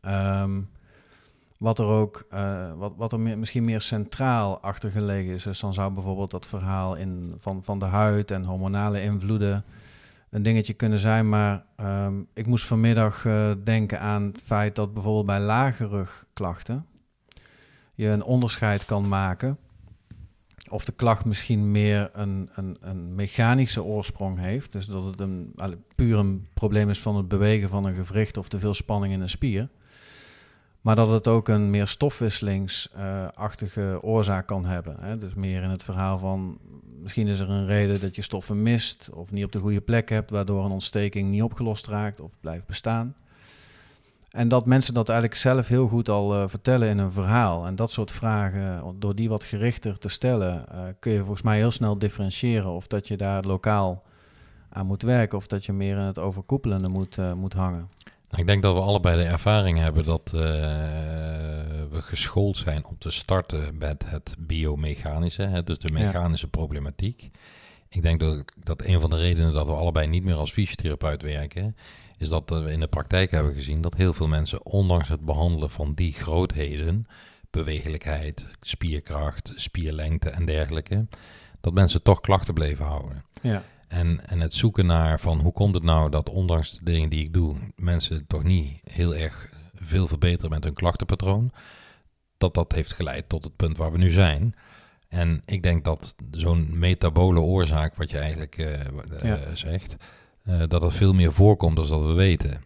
Ehm, 0.00 0.60
wat 1.58 1.78
er 1.78 1.86
ook, 1.86 2.26
eh, 2.30 2.72
wat, 2.76 2.92
wat 2.96 3.12
er 3.12 3.20
misschien 3.20 3.64
meer 3.64 3.80
centraal 3.80 4.60
achter 4.60 4.90
gelegen 4.90 5.34
is. 5.34 5.42
Dus 5.42 5.60
dan 5.60 5.74
zou 5.74 5.92
bijvoorbeeld 5.92 6.30
dat 6.30 6.46
verhaal 6.46 6.94
in, 6.94 7.34
van, 7.38 7.64
van 7.64 7.78
de 7.78 7.84
huid 7.84 8.30
en 8.30 8.44
hormonale 8.44 9.02
invloeden 9.02 9.64
een 10.30 10.42
dingetje 10.42 10.74
kunnen 10.74 10.98
zijn. 10.98 11.28
Maar 11.28 11.64
ehm, 11.76 12.14
ik 12.34 12.46
moest 12.46 12.66
vanmiddag 12.66 13.26
denken 13.64 14.00
aan 14.00 14.22
het 14.22 14.40
feit 14.42 14.74
dat 14.74 14.94
bijvoorbeeld 14.94 15.26
bij 15.26 15.40
lage 15.40 15.86
rugklachten 15.86 16.86
je 17.94 18.08
een 18.08 18.22
onderscheid 18.22 18.84
kan 18.84 19.08
maken. 19.08 19.58
Of 20.70 20.84
de 20.84 20.92
klacht 20.92 21.24
misschien 21.24 21.70
meer 21.70 22.10
een, 22.12 22.50
een, 22.54 22.76
een 22.80 23.14
mechanische 23.14 23.82
oorsprong 23.82 24.38
heeft. 24.38 24.72
Dus 24.72 24.86
dat 24.86 25.04
het 25.04 25.20
een, 25.20 25.54
puur 25.94 26.18
een 26.18 26.46
probleem 26.54 26.90
is 26.90 27.00
van 27.00 27.16
het 27.16 27.28
bewegen 27.28 27.68
van 27.68 27.84
een 27.84 27.94
gewricht 27.94 28.36
of 28.36 28.48
te 28.48 28.58
veel 28.58 28.74
spanning 28.74 29.12
in 29.12 29.20
een 29.20 29.28
spier. 29.28 29.68
Maar 30.80 30.96
dat 30.96 31.10
het 31.10 31.28
ook 31.28 31.48
een 31.48 31.70
meer 31.70 31.86
stofwisselingsachtige 31.86 33.98
oorzaak 34.02 34.46
kan 34.46 34.64
hebben. 34.64 34.96
Hè? 35.00 35.18
Dus 35.18 35.34
meer 35.34 35.62
in 35.62 35.70
het 35.70 35.82
verhaal 35.82 36.18
van 36.18 36.58
misschien 37.02 37.26
is 37.26 37.40
er 37.40 37.50
een 37.50 37.66
reden 37.66 38.00
dat 38.00 38.16
je 38.16 38.22
stoffen 38.22 38.62
mist 38.62 39.10
of 39.12 39.30
niet 39.30 39.44
op 39.44 39.52
de 39.52 39.58
goede 39.58 39.80
plek 39.80 40.08
hebt, 40.08 40.30
waardoor 40.30 40.64
een 40.64 40.70
ontsteking 40.70 41.30
niet 41.30 41.42
opgelost 41.42 41.86
raakt 41.86 42.20
of 42.20 42.32
blijft 42.40 42.66
bestaan. 42.66 43.14
En 44.28 44.48
dat 44.48 44.66
mensen 44.66 44.94
dat 44.94 45.08
eigenlijk 45.08 45.38
zelf 45.40 45.68
heel 45.68 45.88
goed 45.88 46.08
al 46.08 46.34
eh, 46.34 46.48
vertellen 46.48 46.88
in 46.88 46.98
een 46.98 47.12
verhaal. 47.12 47.66
En 47.66 47.76
dat 47.76 47.90
soort 47.90 48.10
vragen, 48.10 48.94
door 48.98 49.14
die 49.14 49.28
wat 49.28 49.44
gerichter 49.44 49.98
te 49.98 50.08
stellen, 50.08 50.68
eh, 50.68 50.80
kun 50.98 51.12
je 51.12 51.18
volgens 51.18 51.42
mij 51.42 51.56
heel 51.56 51.70
snel 51.70 51.98
differentiëren 51.98 52.70
of 52.70 52.86
dat 52.86 53.08
je 53.08 53.16
daar 53.16 53.42
lokaal 53.44 54.02
aan 54.70 54.86
moet 54.86 55.02
werken 55.02 55.38
of 55.38 55.46
dat 55.46 55.64
je 55.64 55.72
meer 55.72 55.96
in 55.96 56.02
het 56.02 56.18
overkoepelende 56.18 56.88
moet, 56.88 57.18
eh, 57.18 57.32
moet 57.32 57.52
hangen. 57.52 57.88
Nou, 58.28 58.40
ik 58.42 58.46
denk 58.46 58.62
dat 58.62 58.74
we 58.74 58.80
allebei 58.80 59.16
de 59.22 59.28
ervaring 59.28 59.78
hebben 59.78 60.04
dat 60.04 60.30
eh, 60.34 60.40
we 61.90 62.02
geschoold 62.02 62.56
zijn 62.56 62.84
om 62.84 62.98
te 62.98 63.10
starten 63.10 63.78
met 63.78 64.04
het 64.06 64.34
biomechanische, 64.38 65.42
hè, 65.42 65.62
dus 65.64 65.78
de 65.78 65.88
Ja. 65.92 66.04
mechanische 66.04 66.48
problematiek. 66.48 67.30
Ik 67.88 68.02
denk 68.02 68.20
dat, 68.20 68.52
dat 68.64 68.84
een 68.84 69.00
van 69.00 69.10
de 69.10 69.16
redenen 69.16 69.52
dat 69.52 69.66
we 69.66 69.72
allebei 69.72 70.06
niet 70.06 70.24
meer 70.24 70.34
als 70.36 70.52
fysiotherapeut 70.52 71.22
werken, 71.22 71.76
is 72.18 72.28
dat 72.28 72.50
we 72.50 72.72
in 72.72 72.80
de 72.80 72.86
praktijk 72.88 73.30
hebben 73.30 73.52
gezien 73.52 73.80
dat 73.80 73.94
heel 73.94 74.12
veel 74.12 74.28
mensen, 74.28 74.66
ondanks 74.66 75.08
het 75.08 75.20
behandelen 75.20 75.70
van 75.70 75.94
die 75.94 76.12
grootheden, 76.12 77.06
bewegelijkheid, 77.50 78.46
spierkracht, 78.60 79.52
spierlengte 79.54 80.30
en 80.30 80.44
dergelijke, 80.44 81.06
dat 81.60 81.74
mensen 81.74 82.02
toch 82.02 82.20
klachten 82.20 82.54
bleven 82.54 82.84
houden. 82.84 83.24
Ja, 83.42 83.62
En, 83.88 84.26
en 84.26 84.40
het 84.40 84.54
zoeken 84.54 84.86
naar 84.86 85.20
van 85.20 85.40
hoe 85.40 85.52
komt 85.52 85.74
het 85.74 85.82
nou 85.82 86.10
dat 86.10 86.28
ondanks 86.28 86.72
de 86.72 86.84
dingen 86.84 87.08
die 87.08 87.24
ik 87.24 87.32
doe, 87.32 87.56
mensen 87.76 88.26
toch 88.26 88.42
niet 88.42 88.80
heel 88.84 89.14
erg 89.14 89.52
veel 89.74 90.08
verbeteren 90.08 90.50
met 90.50 90.64
hun 90.64 90.74
klachtenpatroon, 90.74 91.52
dat 92.38 92.54
dat 92.54 92.72
heeft 92.72 92.92
geleid 92.92 93.28
tot 93.28 93.44
het 93.44 93.56
punt 93.56 93.76
waar 93.76 93.92
we 93.92 93.98
nu 93.98 94.10
zijn. 94.10 94.54
En 95.08 95.42
ik 95.46 95.62
denk 95.62 95.84
dat 95.84 96.16
zo'n 96.30 96.78
metabole 96.78 97.40
oorzaak, 97.40 97.94
wat 97.94 98.10
je 98.10 98.18
eigenlijk 98.18 98.58
eh, 98.58 99.32
eh, 99.32 99.38
zegt, 99.54 99.96
eh, 100.48 100.58
dat 100.68 100.80
dat 100.80 100.94
veel 100.94 101.12
meer 101.12 101.32
voorkomt 101.32 101.76
dan 101.76 101.86
dat 101.86 102.00
we 102.00 102.12
weten. 102.12 102.60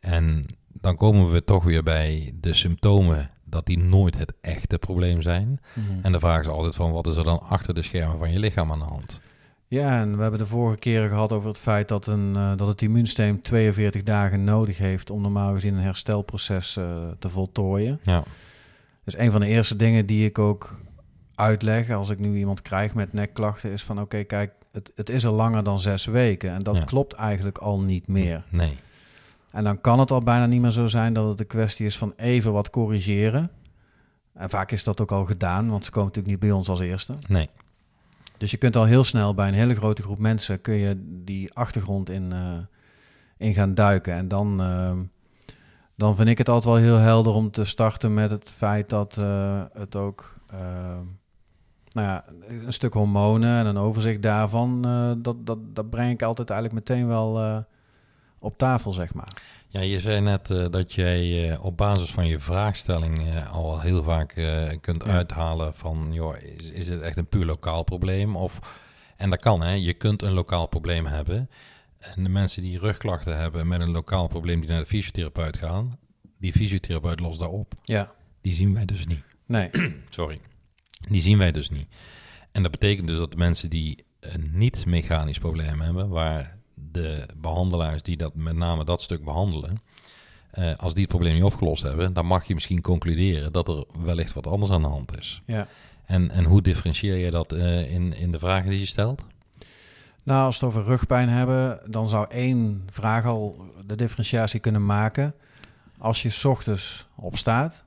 En 0.00 0.46
dan 0.72 0.96
komen 0.96 1.30
we 1.30 1.44
toch 1.44 1.64
weer 1.64 1.82
bij 1.82 2.32
de 2.40 2.54
symptomen, 2.54 3.30
dat 3.44 3.66
die 3.66 3.78
nooit 3.78 4.18
het 4.18 4.32
echte 4.40 4.78
probleem 4.78 5.22
zijn. 5.22 5.60
Mhm. 5.74 5.98
En 6.02 6.12
de 6.12 6.20
vraag 6.20 6.40
is 6.40 6.48
altijd 6.48 6.74
van, 6.74 6.92
wat 6.92 7.06
is 7.06 7.16
er 7.16 7.24
dan 7.24 7.40
achter 7.40 7.74
de 7.74 7.82
schermen 7.82 8.18
van 8.18 8.30
je 8.30 8.38
lichaam 8.38 8.72
aan 8.72 8.78
de 8.78 8.84
hand? 8.84 9.20
ja, 9.68 10.00
en 10.00 10.16
we 10.16 10.22
hebben 10.22 10.40
de 10.40 10.46
vorige 10.46 10.78
keren 10.78 11.08
gehad 11.08 11.32
over 11.32 11.48
het 11.48 11.58
feit 11.58 11.88
dat, 11.88 12.06
een, 12.06 12.36
eh, 12.36 12.52
dat 12.56 12.68
het 12.68 12.82
immuunsysteem 12.82 13.42
42 13.42 14.02
dagen 14.02 14.44
nodig 14.44 14.78
heeft 14.78 15.10
om 15.10 15.20
normaal 15.20 15.52
gezien 15.52 15.74
een 15.74 15.82
herstelproces 15.82 16.76
eh, 16.76 17.08
te 17.18 17.28
voltooien. 17.28 17.98
Ja. 18.02 18.22
Dus 19.04 19.18
een 19.18 19.30
van 19.30 19.40
de 19.40 19.46
eerste 19.46 19.76
dingen 19.76 20.06
die 20.06 20.24
ik 20.24 20.38
ook 20.38 20.78
uitleg 21.34 21.90
als 21.90 22.10
ik 22.10 22.18
nu 22.18 22.36
iemand 22.36 22.62
krijg 22.62 22.94
met 22.94 23.12
nekklachten 23.12 23.70
is 23.70 23.82
van 23.82 24.00
oké, 24.00 24.22
kijk, 24.22 24.52
het, 24.78 24.92
het 24.94 25.08
is 25.08 25.26
al 25.26 25.34
langer 25.34 25.62
dan 25.62 25.78
zes 25.78 26.04
weken 26.04 26.50
en 26.50 26.62
dat 26.62 26.76
Ja. 26.76 26.84
klopt 26.84 27.12
eigenlijk 27.12 27.58
al 27.58 27.80
niet 27.80 28.06
meer. 28.08 28.44
Nee. 28.50 28.76
En 29.50 29.64
dan 29.64 29.80
kan 29.80 29.98
het 29.98 30.10
al 30.10 30.20
bijna 30.22 30.46
niet 30.46 30.60
meer 30.60 30.70
zo 30.70 30.86
zijn 30.86 31.12
dat 31.12 31.28
het 31.28 31.40
een 31.40 31.46
kwestie 31.46 31.86
is 31.86 31.98
van 31.98 32.12
even 32.16 32.52
wat 32.52 32.70
corrigeren. 32.70 33.50
En 34.34 34.50
vaak 34.50 34.70
is 34.70 34.84
dat 34.84 35.00
ook 35.00 35.12
al 35.12 35.24
gedaan, 35.24 35.70
want 35.70 35.84
ze 35.84 35.90
komen 35.90 36.08
natuurlijk 36.08 36.34
niet 36.34 36.48
bij 36.50 36.58
ons 36.58 36.68
als 36.68 36.80
eerste. 36.80 37.14
Nee. 37.28 37.48
Dus 38.38 38.50
je 38.50 38.56
kunt 38.56 38.76
al 38.76 38.84
heel 38.84 39.04
snel 39.04 39.34
bij 39.34 39.48
een 39.48 39.54
hele 39.54 39.74
grote 39.74 40.02
groep 40.02 40.18
mensen 40.18 40.60
kun 40.60 40.74
je 40.74 40.96
die 41.24 41.54
achtergrond 41.54 42.10
in, 42.10 42.32
eh, 42.32 42.58
in 43.36 43.54
gaan 43.54 43.74
duiken. 43.74 44.12
En 44.14 44.28
dan, 44.28 44.60
eh, 44.60 44.92
dan 45.94 46.16
vind 46.16 46.28
ik 46.28 46.38
het 46.38 46.48
altijd 46.48 46.74
wel 46.74 46.82
heel 46.82 46.96
helder 47.04 47.32
om 47.32 47.50
te 47.50 47.64
starten 47.64 48.14
met 48.14 48.30
het 48.30 48.50
feit 48.50 48.88
dat 48.88 49.16
eh, 49.16 49.62
het 49.72 49.96
ook 49.96 50.36
nou 51.98 52.10
ja, 52.10 52.24
een 52.48 52.72
stuk 52.72 52.92
hormonen 52.92 53.58
en 53.58 53.66
een 53.66 53.76
overzicht 53.76 54.22
daarvan, 54.22 54.84
eh, 54.84 55.12
dat, 55.18 55.46
dat, 55.46 55.58
dat 55.74 55.90
breng 55.90 56.12
ik 56.12 56.22
altijd 56.22 56.50
eigenlijk 56.50 56.88
meteen 56.88 57.06
wel 57.06 57.40
eh, 57.40 57.58
op 58.38 58.58
tafel, 58.58 58.92
zeg 58.92 59.14
maar. 59.14 59.42
Ja, 59.68 59.80
je 59.80 60.00
zei 60.00 60.20
net 60.20 60.50
eh, 60.50 60.66
dat 60.70 60.92
jij 60.92 61.58
op 61.58 61.76
basis 61.76 62.10
van 62.10 62.26
je 62.26 62.38
vraagstelling 62.38 63.46
al 63.52 63.80
heel 63.80 64.02
vaak 64.02 64.28
kunt 64.80 65.04
Ja. 65.04 65.10
uithalen 65.10 65.74
van, 65.74 66.08
joh, 66.10 66.36
is, 66.56 66.70
is 66.70 66.86
dit 66.86 67.00
echt 67.00 67.16
een 67.16 67.26
puur 67.26 67.44
lokaal 67.44 67.82
probleem? 67.82 68.36
Of, 68.36 68.80
en 69.16 69.30
dat 69.30 69.42
kan, 69.42 69.62
hè. 69.62 69.72
Je 69.72 69.94
kunt 69.94 70.22
een 70.22 70.32
lokaal 70.32 70.66
probleem 70.66 71.06
hebben. 71.06 71.50
En 71.98 72.22
de 72.24 72.30
mensen 72.30 72.62
die 72.62 72.78
rugklachten 72.78 73.36
hebben 73.36 73.68
met 73.68 73.82
een 73.82 73.90
lokaal 73.90 74.26
probleem 74.26 74.60
die 74.60 74.68
naar 74.68 74.80
de 74.80 74.86
fysiotherapeut 74.86 75.58
gaan, 75.58 75.98
die 76.38 76.52
fysiotherapeut 76.52 77.20
lost 77.20 77.38
dat 77.38 77.50
op. 77.50 77.74
Ja. 77.82 78.12
Die 78.40 78.54
zien 78.54 78.74
wij 78.74 78.84
dus 78.84 79.06
niet. 79.06 79.22
Nee. 79.46 79.70
Sorry. 80.08 80.40
Die 81.08 81.22
zien 81.22 81.38
wij 81.38 81.52
dus 81.52 81.70
niet. 81.70 81.88
En 82.52 82.62
dat 82.62 82.70
betekent 82.70 83.06
dus 83.06 83.18
dat 83.18 83.30
de 83.30 83.36
mensen 83.36 83.70
die 83.70 84.04
een 84.20 84.50
niet-mechanisch 84.52 85.38
probleem 85.38 85.80
hebben, 85.80 86.08
waar 86.08 86.56
de 86.74 87.26
behandelaars 87.36 88.02
die 88.02 88.16
dat 88.16 88.34
met 88.34 88.56
name 88.56 88.84
dat 88.84 89.02
stuk 89.02 89.24
behandelen, 89.24 89.82
eh, 90.50 90.76
als 90.76 90.92
die 90.92 91.02
het 91.02 91.10
probleem 91.10 91.34
niet 91.34 91.42
opgelost 91.42 91.82
hebben, 91.82 92.12
dan 92.12 92.26
mag 92.26 92.46
je 92.46 92.54
misschien 92.54 92.80
concluderen 92.80 93.52
dat 93.52 93.68
er 93.68 93.84
wellicht 94.04 94.32
wat 94.32 94.46
anders 94.46 94.72
aan 94.72 94.82
de 94.82 94.88
hand 94.88 95.18
is. 95.18 95.42
Ja. 95.44 95.68
En, 96.04 96.30
en 96.30 96.44
hoe 96.44 96.62
differentieer 96.62 97.16
je 97.16 97.30
dat 97.30 97.52
eh, 97.52 97.92
in, 97.92 98.12
in 98.12 98.32
de 98.32 98.38
vragen 98.38 98.70
die 98.70 98.78
je 98.78 98.86
stelt? 98.86 99.24
Nou, 100.22 100.44
als 100.44 100.60
we 100.60 100.66
het 100.66 100.74
over 100.74 100.88
rugpijn 100.88 101.28
hebben, 101.28 101.80
dan 101.86 102.08
zou 102.08 102.26
één 102.30 102.82
vraag 102.90 103.24
al 103.24 103.72
de 103.86 103.96
differentiatie 103.96 104.60
kunnen 104.60 104.86
maken. 104.86 105.34
Als 105.98 106.22
je 106.22 106.30
's 106.30 106.44
ochtends 106.44 107.06
opstaat 107.14 107.84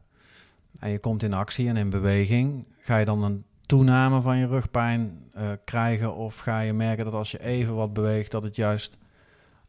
en 0.80 0.90
je 0.90 1.00
komt 1.00 1.24
in 1.24 1.34
actie 1.34 1.68
en 1.68 1.78
in 1.78 1.90
beweging, 1.90 2.66
ga 2.82 2.98
je 2.98 3.06
dan 3.06 3.24
een 3.24 3.44
toename 3.66 4.22
van 4.22 4.38
je 4.38 4.48
rugpijn 4.48 5.20
eh, 5.32 5.50
krijgen? 5.64 6.16
Of 6.16 6.38
ga 6.38 6.60
je 6.60 6.74
merken 6.74 7.06
dat 7.06 7.14
als 7.14 7.32
je 7.32 7.44
even 7.44 7.76
wat 7.76 7.94
beweegt, 7.94 8.32
dat 8.32 8.44
het 8.44 8.56
juist 8.56 8.98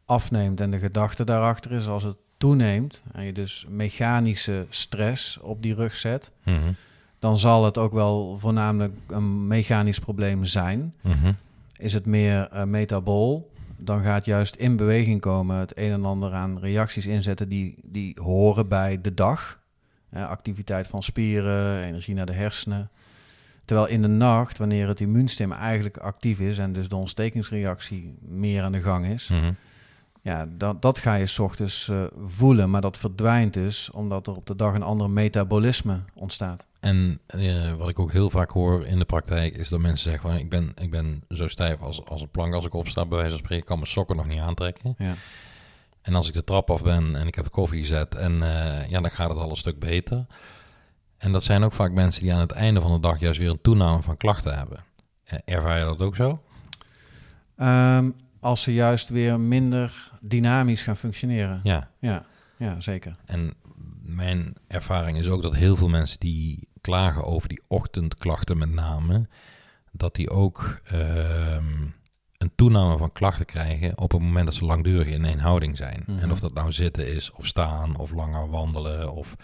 afneemt? 0.05 0.61
En 0.61 0.71
de 0.71 0.79
gedachte 0.79 1.23
daarachter 1.23 1.71
is, 1.71 1.87
als 1.87 2.03
het 2.03 2.17
toeneemt 2.37 3.01
en 3.11 3.23
je 3.23 3.33
dus 3.33 3.65
mechanische 3.69 4.65
stress 4.69 5.37
op 5.39 5.61
die 5.61 5.75
rug 5.75 5.95
zet, 5.95 6.31
Mhm. 6.43 6.71
dan 7.19 7.37
zal 7.37 7.65
het 7.65 7.77
ook 7.77 7.93
wel 7.93 8.37
voornamelijk 8.37 8.93
een 9.07 9.47
mechanisch 9.47 9.99
probleem 9.99 10.45
zijn. 10.45 10.93
Mhm. 11.01 11.31
Is 11.77 11.93
het 11.93 12.05
meer 12.05 12.47
eh 12.51 12.63
metabool, 12.63 13.51
dan 13.77 14.01
gaat 14.01 14.25
juist 14.25 14.55
in 14.55 14.75
beweging 14.75 15.21
komen 15.21 15.55
het 15.57 15.77
een 15.77 15.91
en 15.91 16.05
ander 16.05 16.33
aan 16.33 16.59
reacties 16.59 17.05
inzetten 17.07 17.49
die, 17.49 17.75
die 17.85 18.17
horen 18.21 18.67
bij 18.67 19.01
de 19.01 19.13
dag. 19.13 19.61
Eh, 20.09 20.27
activiteit 20.29 20.87
van 20.87 21.03
spieren, 21.03 21.83
energie 21.83 22.15
naar 22.15 22.25
de 22.25 22.33
hersenen. 22.33 22.89
Terwijl 23.65 23.87
in 23.87 24.01
de 24.01 24.07
nacht, 24.07 24.57
wanneer 24.57 24.87
het 24.87 24.99
immuunsysteem 24.99 25.51
eigenlijk 25.51 25.97
actief 25.97 26.39
is 26.39 26.57
en 26.57 26.73
dus 26.73 26.87
de 26.87 26.95
ontstekingsreactie 26.95 28.17
meer 28.21 28.63
aan 28.63 28.71
de 28.71 28.81
gang 28.81 29.05
is, 29.05 29.27
Mhm. 29.27 29.51
ja, 30.21 30.47
dat, 30.57 30.81
dat 30.81 30.97
ga 30.97 31.13
je 31.15 31.25
's 31.27 31.39
ochtends 31.39 31.89
eh, 31.89 32.03
voelen. 32.25 32.69
Maar 32.69 32.81
dat 32.81 32.97
verdwijnt 32.97 33.53
dus 33.53 33.91
omdat 33.91 34.27
er 34.27 34.35
op 34.35 34.45
de 34.45 34.55
dag 34.55 34.73
een 34.73 34.83
ander 34.83 35.09
metabolisme 35.09 35.99
ontstaat. 36.13 36.65
En 36.79 37.19
eh, 37.25 37.73
wat 37.73 37.89
ik 37.89 37.99
ook 37.99 38.11
heel 38.11 38.29
vaak 38.29 38.51
hoor 38.51 38.85
in 38.85 38.99
de 38.99 39.05
praktijk 39.05 39.57
is 39.57 39.69
dat 39.69 39.79
mensen 39.79 40.11
zeggen 40.11 40.29
van 40.29 40.39
ik 40.39 40.49
ben, 40.49 40.71
ik 40.81 40.91
ben 40.91 41.23
zo 41.29 41.47
stijf 41.47 41.81
als, 41.81 42.05
als 42.05 42.21
een 42.21 42.29
plank 42.29 42.53
als 42.53 42.65
ik 42.65 42.73
opsta, 42.73 43.05
bij 43.05 43.17
wijze 43.17 43.29
van 43.29 43.39
spreken, 43.39 43.61
ik 43.63 43.65
kan 43.67 43.77
mijn 43.77 43.89
sokken 43.89 44.15
nog 44.15 44.27
niet 44.27 44.39
aantrekken. 44.39 44.95
Ja. 44.97 45.13
En 46.01 46.15
als 46.15 46.27
ik 46.27 46.33
de 46.33 46.43
trap 46.43 46.71
af 46.71 46.83
ben 46.83 47.15
en 47.15 47.27
ik 47.27 47.35
heb 47.35 47.43
de 47.43 47.49
koffie 47.49 47.79
gezet, 47.79 48.15
en 48.15 48.43
eh, 48.43 48.89
ja, 48.89 49.01
dan 49.01 49.11
gaat 49.11 49.29
het 49.29 49.37
al 49.37 49.49
een 49.49 49.55
stuk 49.55 49.79
beter. 49.79 50.25
En 51.23 51.31
dat 51.31 51.43
zijn 51.43 51.63
ook 51.63 51.73
vaak 51.73 51.91
mensen 51.91 52.21
die 52.21 52.33
aan 52.33 52.39
het 52.39 52.51
einde 52.51 52.81
van 52.81 52.93
de 52.93 52.99
dag 52.99 53.19
juist 53.19 53.39
weer 53.39 53.49
een 53.49 53.61
toename 53.61 54.01
van 54.01 54.17
klachten 54.17 54.57
hebben. 54.57 54.83
Eh, 55.23 55.39
Ervaar 55.45 55.79
je 55.79 55.85
dat 55.85 56.01
ook 56.01 56.15
zo? 56.15 56.43
Ehm, 57.55 58.09
als 58.39 58.61
ze 58.61 58.73
juist 58.73 59.09
weer 59.09 59.39
minder 59.39 60.11
dynamisch 60.21 60.81
gaan 60.81 60.97
functioneren. 60.97 61.59
Ja. 61.63 61.89
Ja, 61.99 62.25
ja 62.57 62.81
zeker. 62.81 63.15
En 63.25 63.53
mijn 64.01 64.53
ervaring 64.67 65.17
is 65.17 65.29
ook 65.29 65.41
dat 65.41 65.55
heel 65.55 65.75
veel 65.75 65.89
mensen 65.89 66.19
die 66.19 66.67
klagen 66.81 67.23
over 67.23 67.49
die 67.49 67.63
ochtendklachten 67.67 68.57
met 68.57 68.71
name, 68.71 69.27
dat 69.91 70.15
die 70.15 70.29
ook 70.29 70.81
ehm, 70.85 71.87
een 72.37 72.51
toename 72.55 72.97
van 72.97 73.11
klachten 73.11 73.45
krijgen 73.45 73.97
op 73.97 74.11
het 74.11 74.21
moment 74.21 74.45
dat 74.45 74.55
ze 74.55 74.65
langdurig 74.65 75.07
in 75.07 75.25
één 75.25 75.39
houding 75.39 75.77
zijn. 75.77 76.03
Mhm. 76.07 76.19
En 76.19 76.31
of 76.31 76.39
dat 76.39 76.53
nou 76.53 76.71
zitten 76.71 77.13
is, 77.13 77.31
of 77.31 77.45
staan, 77.45 77.95
of 77.95 78.11
langer 78.11 78.49
wandelen, 78.49 79.13
of 79.13 79.35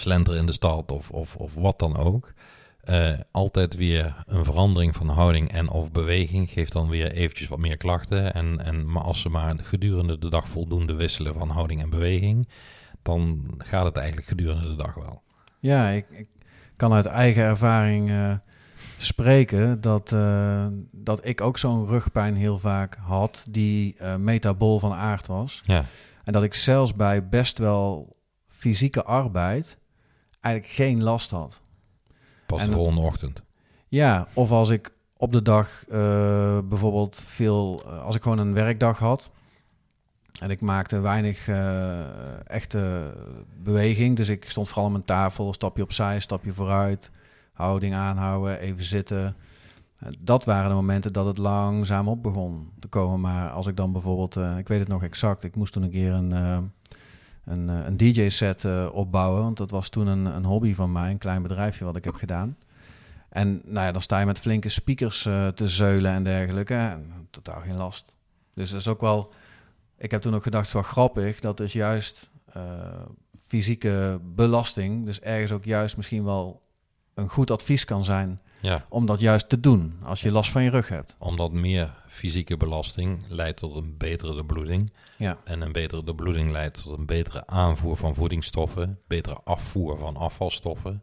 slenteren 0.00 0.40
in 0.40 0.46
de 0.46 0.52
stad, 0.52 0.92
of, 0.92 1.10
of, 1.10 1.36
of 1.36 1.54
wat 1.54 1.78
dan 1.78 1.96
ook. 1.96 2.32
Eh, 2.80 3.12
altijd 3.30 3.74
weer 3.74 4.14
een 4.26 4.44
verandering 4.44 4.96
van 4.96 5.08
houding 5.08 5.52
en 5.52 5.68
of 5.68 5.92
beweging 5.92 6.50
geeft 6.50 6.72
dan 6.72 6.88
weer 6.88 7.12
eventjes 7.12 7.48
wat 7.48 7.58
meer 7.58 7.76
klachten. 7.76 8.34
En, 8.34 8.64
en, 8.64 8.90
maar 8.90 9.02
als 9.02 9.20
ze 9.20 9.28
maar 9.28 9.54
gedurende 9.62 10.18
de 10.18 10.30
dag 10.30 10.48
voldoende 10.48 10.94
wisselen 10.94 11.34
van 11.34 11.50
houding 11.50 11.82
en 11.82 11.90
beweging, 11.90 12.48
dan 13.02 13.54
gaat 13.58 13.84
het 13.84 13.96
eigenlijk 13.96 14.28
gedurende 14.28 14.68
de 14.68 14.76
dag 14.76 14.94
wel. 14.94 15.22
Ja, 15.58 15.88
ik, 15.88 16.06
ik 16.10 16.28
kan 16.76 16.92
uit 16.92 17.06
eigen 17.06 17.42
ervaring 17.42 18.10
eh, 18.10 18.34
spreken 18.96 19.80
dat, 19.80 20.12
eh, 20.12 20.66
dat 20.92 21.26
ik 21.26 21.40
ook 21.40 21.58
zo'n 21.58 21.86
rugpijn 21.86 22.36
heel 22.36 22.58
vaak 22.58 22.96
had 23.00 23.46
die 23.50 23.96
metabol 24.18 24.78
van 24.78 24.92
aard 24.92 25.26
was. 25.26 25.60
Ja, 25.64 25.84
En 26.24 26.32
dat 26.32 26.42
ik 26.42 26.54
zelfs 26.54 26.94
bij 26.94 27.28
best 27.28 27.58
wel 27.58 28.16
fysieke 28.48 29.04
arbeid 29.04 29.77
eigenlijk 30.52 30.74
geen 30.74 31.02
last 31.02 31.30
had. 31.30 31.60
pas 32.46 32.64
de 32.64 32.70
volgende 32.70 33.00
ochtend. 33.00 33.42
Ja, 33.88 34.26
of 34.34 34.50
als 34.50 34.70
ik 34.70 34.92
op 35.16 35.32
de 35.32 35.42
dag 35.42 35.84
eh, 35.88 36.58
bijvoorbeeld 36.64 37.16
veel, 37.16 37.82
eh, 37.86 38.02
als 38.02 38.16
ik 38.16 38.22
gewoon 38.22 38.38
een 38.38 38.52
werkdag 38.52 38.98
had 38.98 39.30
en 40.40 40.50
ik 40.50 40.60
maakte 40.60 41.00
weinig 41.00 41.48
eh, 41.48 42.46
echte 42.46 43.12
beweging, 43.62 44.16
dus 44.16 44.28
ik 44.28 44.50
stond 44.50 44.68
vooral 44.68 44.84
aan 44.84 44.92
mijn 44.92 45.04
tafel, 45.04 45.52
stapje 45.52 45.82
opzij, 45.82 46.20
stapje 46.20 46.52
vooruit, 46.52 47.10
houding 47.52 47.94
aanhouden, 47.94 48.58
even 48.58 48.84
zitten. 48.84 49.36
Dat 50.18 50.44
waren 50.44 50.68
de 50.68 50.74
momenten 50.74 51.12
dat 51.12 51.26
het 51.26 51.38
langzaam 51.38 52.08
op 52.08 52.22
begon 52.22 52.70
te 52.78 52.88
komen. 52.88 53.20
Maar 53.20 53.50
als 53.50 53.66
ik 53.66 53.76
dan 53.76 53.92
bijvoorbeeld, 53.92 54.36
ik 54.36 54.68
weet 54.68 54.78
het 54.78 54.88
nog 54.88 55.02
exact, 55.02 55.44
ik 55.44 55.56
moest 55.56 55.72
toen 55.72 55.82
een 55.82 55.90
keer 55.90 56.12
een, 56.12 56.32
een, 57.48 57.70
eh, 57.70 57.86
een 57.86 57.96
DJ-set 57.96 58.64
eh, 58.64 58.88
opbouwen. 58.92 59.42
Want 59.42 59.56
dat 59.56 59.70
was 59.70 59.88
toen 59.88 60.06
een, 60.06 60.24
een 60.24 60.44
hobby 60.44 60.74
van 60.74 60.92
mij, 60.92 61.10
een 61.10 61.18
klein 61.18 61.42
bedrijfje 61.42 61.84
wat 61.84 61.96
ik 61.96 62.04
heb 62.04 62.14
gedaan. 62.14 62.56
En 63.28 63.62
nou 63.64 63.86
ja, 63.86 63.92
dan 63.92 64.02
sta 64.02 64.18
je 64.18 64.26
met 64.26 64.38
flinke 64.38 64.68
speakers 64.68 65.26
eh, 65.26 65.48
te 65.48 65.68
zeulen 65.68 66.12
en 66.12 66.24
dergelijke. 66.24 66.74
En 66.74 67.26
totaal 67.30 67.60
geen 67.60 67.76
last. 67.76 68.12
Dus 68.54 68.70
dat 68.70 68.80
is 68.80 68.88
ook 68.88 69.00
wel... 69.00 69.32
Ik 69.98 70.10
heb 70.10 70.20
toen 70.20 70.34
ook 70.34 70.42
gedacht, 70.42 70.72
wel 70.72 70.82
grappig. 70.82 71.40
Dat 71.40 71.60
is 71.60 71.72
juist 71.72 72.30
fysieke 73.46 74.20
belasting. 74.22 75.04
Dus 75.04 75.20
ergens 75.20 75.52
ook 75.52 75.64
juist 75.64 75.96
misschien 75.96 76.24
wel 76.24 76.62
een 77.14 77.28
goed 77.28 77.50
advies 77.50 77.84
kan 77.84 78.04
zijn... 78.04 78.40
Ja, 78.60 78.86
om 78.88 79.06
dat 79.06 79.20
juist 79.20 79.48
te 79.48 79.60
doen 79.60 79.98
als 80.02 80.20
je 80.20 80.30
last 80.30 80.50
van 80.50 80.62
je 80.62 80.70
rug 80.70 80.88
hebt. 80.88 81.16
omdat 81.18 81.52
meer 81.52 81.90
fysieke 82.08 82.56
belasting 82.56 83.24
leidt 83.28 83.58
tot 83.58 83.76
een 83.76 83.94
betere 83.96 84.34
doorbloeding. 84.34 84.92
Ja, 85.16 85.38
En 85.44 85.60
een 85.60 85.72
betere 85.72 86.04
doorbloeding 86.04 86.50
leidt 86.50 86.82
tot 86.82 86.98
een 86.98 87.06
betere 87.06 87.46
aanvoer 87.46 87.96
van 87.96 88.14
voedingsstoffen, 88.14 88.98
betere 89.06 89.40
afvoer 89.44 89.98
van 89.98 90.16
afvalstoffen. 90.16 91.02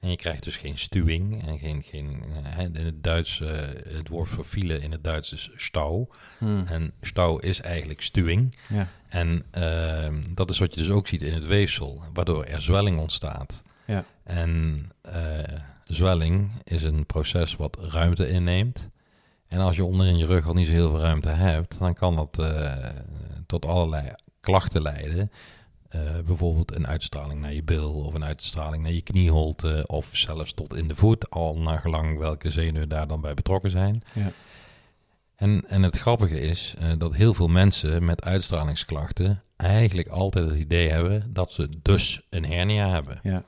En 0.00 0.10
je 0.10 0.16
krijgt 0.16 0.44
dus 0.44 0.56
geen 0.56 0.78
stuwing 0.78 1.46
en 1.46 1.58
geen, 1.58 1.82
geen 1.82 2.22
eh, 2.32 2.38
hè, 2.42 2.62
in 2.62 2.84
het 2.84 3.02
Duits, 3.02 3.40
eh, 3.40 3.48
het 3.88 4.08
woord 4.08 4.28
voor 4.28 4.44
file 4.44 4.78
in 4.80 4.92
het 4.92 5.04
Duits 5.04 5.32
is 5.32 5.50
stauw. 5.56 6.08
Hmm. 6.38 6.64
En 6.66 6.92
stauw 7.00 7.38
is 7.38 7.60
eigenlijk 7.60 8.00
stuwing. 8.02 8.56
ja, 8.68 8.88
En 9.08 9.44
ehm, 9.50 10.22
dat 10.34 10.50
is 10.50 10.58
wat 10.58 10.74
je 10.74 10.80
dus 10.80 10.90
ook 10.90 11.06
ziet 11.06 11.22
in 11.22 11.32
het 11.34 11.46
weefsel, 11.46 12.02
waardoor 12.12 12.44
er 12.44 12.62
zwelling 12.62 12.98
ontstaat. 12.98 13.62
Ja. 13.86 14.04
En 14.24 14.82
eh, 15.02 15.14
zwelling 15.84 16.50
is 16.64 16.82
een 16.82 17.06
proces 17.06 17.56
wat 17.56 17.78
ruimte 17.80 18.28
inneemt. 18.28 18.88
En 19.48 19.60
als 19.60 19.76
je 19.76 19.84
onderin 19.84 20.18
je 20.18 20.26
rug 20.26 20.46
al 20.46 20.54
niet 20.54 20.66
zo 20.66 20.72
heel 20.72 20.90
veel 20.90 21.00
ruimte 21.00 21.28
hebt, 21.28 21.78
dan 21.78 21.94
kan 21.94 22.16
dat 22.16 22.38
eh, 22.38 22.88
tot 23.46 23.66
allerlei 23.66 24.12
klachten 24.40 24.82
leiden. 24.82 25.30
Eh, 25.88 26.00
bijvoorbeeld 26.26 26.74
een 26.74 26.86
uitstraling 26.86 27.40
naar 27.40 27.52
je 27.52 27.62
bil 27.62 27.92
of 27.92 28.14
een 28.14 28.24
uitstraling 28.24 28.82
naar 28.82 28.92
je 28.92 29.02
knieholte 29.02 29.84
of 29.86 30.10
zelfs 30.12 30.52
tot 30.52 30.74
in 30.74 30.88
de 30.88 30.94
voet, 30.94 31.30
al 31.30 31.58
naar 31.58 31.80
gelang 31.80 32.18
welke 32.18 32.50
zenuwen 32.50 32.88
daar 32.88 33.06
dan 33.06 33.20
bij 33.20 33.34
betrokken 33.34 33.70
zijn. 33.70 34.02
Ja. 34.12 34.32
En, 35.36 35.64
en 35.68 35.82
het 35.82 35.96
grappige 35.96 36.40
is 36.40 36.74
eh, 36.78 36.92
dat 36.98 37.14
heel 37.14 37.34
veel 37.34 37.48
mensen 37.48 38.04
met 38.04 38.24
uitstralingsklachten 38.24 39.42
eigenlijk 39.56 40.08
altijd 40.08 40.50
het 40.50 40.58
idee 40.58 40.90
hebben 40.90 41.32
dat 41.32 41.52
ze 41.52 41.68
dus 41.82 42.26
een 42.30 42.44
hernia 42.44 42.90
hebben. 42.90 43.20
ja. 43.22 43.44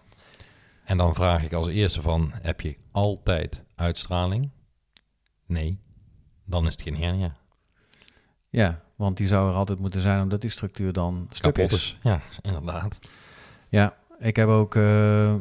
En 0.87 0.97
dan 0.99 1.15
vraag 1.15 1.43
ik 1.43 1.53
als 1.53 1.69
eerste 1.69 2.03
van, 2.03 2.31
heb 2.43 2.61
je 2.61 2.77
altijd 2.91 3.65
uitstraling? 3.75 4.51
Nee, 5.47 5.79
dan 6.45 6.67
is 6.67 6.73
het 6.73 6.83
geen 6.83 6.97
hernia. 6.97 7.37
ja, 8.49 8.81
want 8.97 9.17
die 9.17 9.27
zou 9.27 9.49
er 9.51 9.55
altijd 9.57 9.79
moeten 9.79 10.01
zijn 10.01 10.23
omdat 10.23 10.41
die 10.41 10.51
structuur 10.51 10.93
dan 10.93 11.27
stuk 11.31 11.59
is. 11.59 11.73
is. 11.73 11.99
Ja, 12.03 12.21
inderdaad. 12.43 12.99
Ja, 13.69 13.97
ik 14.19 14.37
heb 14.37 14.49
ook. 14.49 14.75
eh, 14.75 15.35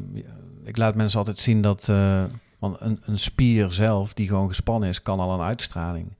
ik 0.63 0.77
laat 0.77 0.95
mensen 0.95 1.19
altijd 1.19 1.39
zien 1.39 1.61
dat. 1.61 1.89
eh, 1.89 2.23
want 2.59 2.81
een, 2.81 2.99
een 3.01 3.19
spier 3.19 3.71
zelf, 3.71 4.13
die 4.13 4.27
gewoon 4.27 4.47
gespannen 4.47 4.89
is, 4.89 5.01
kan 5.01 5.19
al 5.19 5.33
een 5.33 5.45
uitstraling 5.45 6.15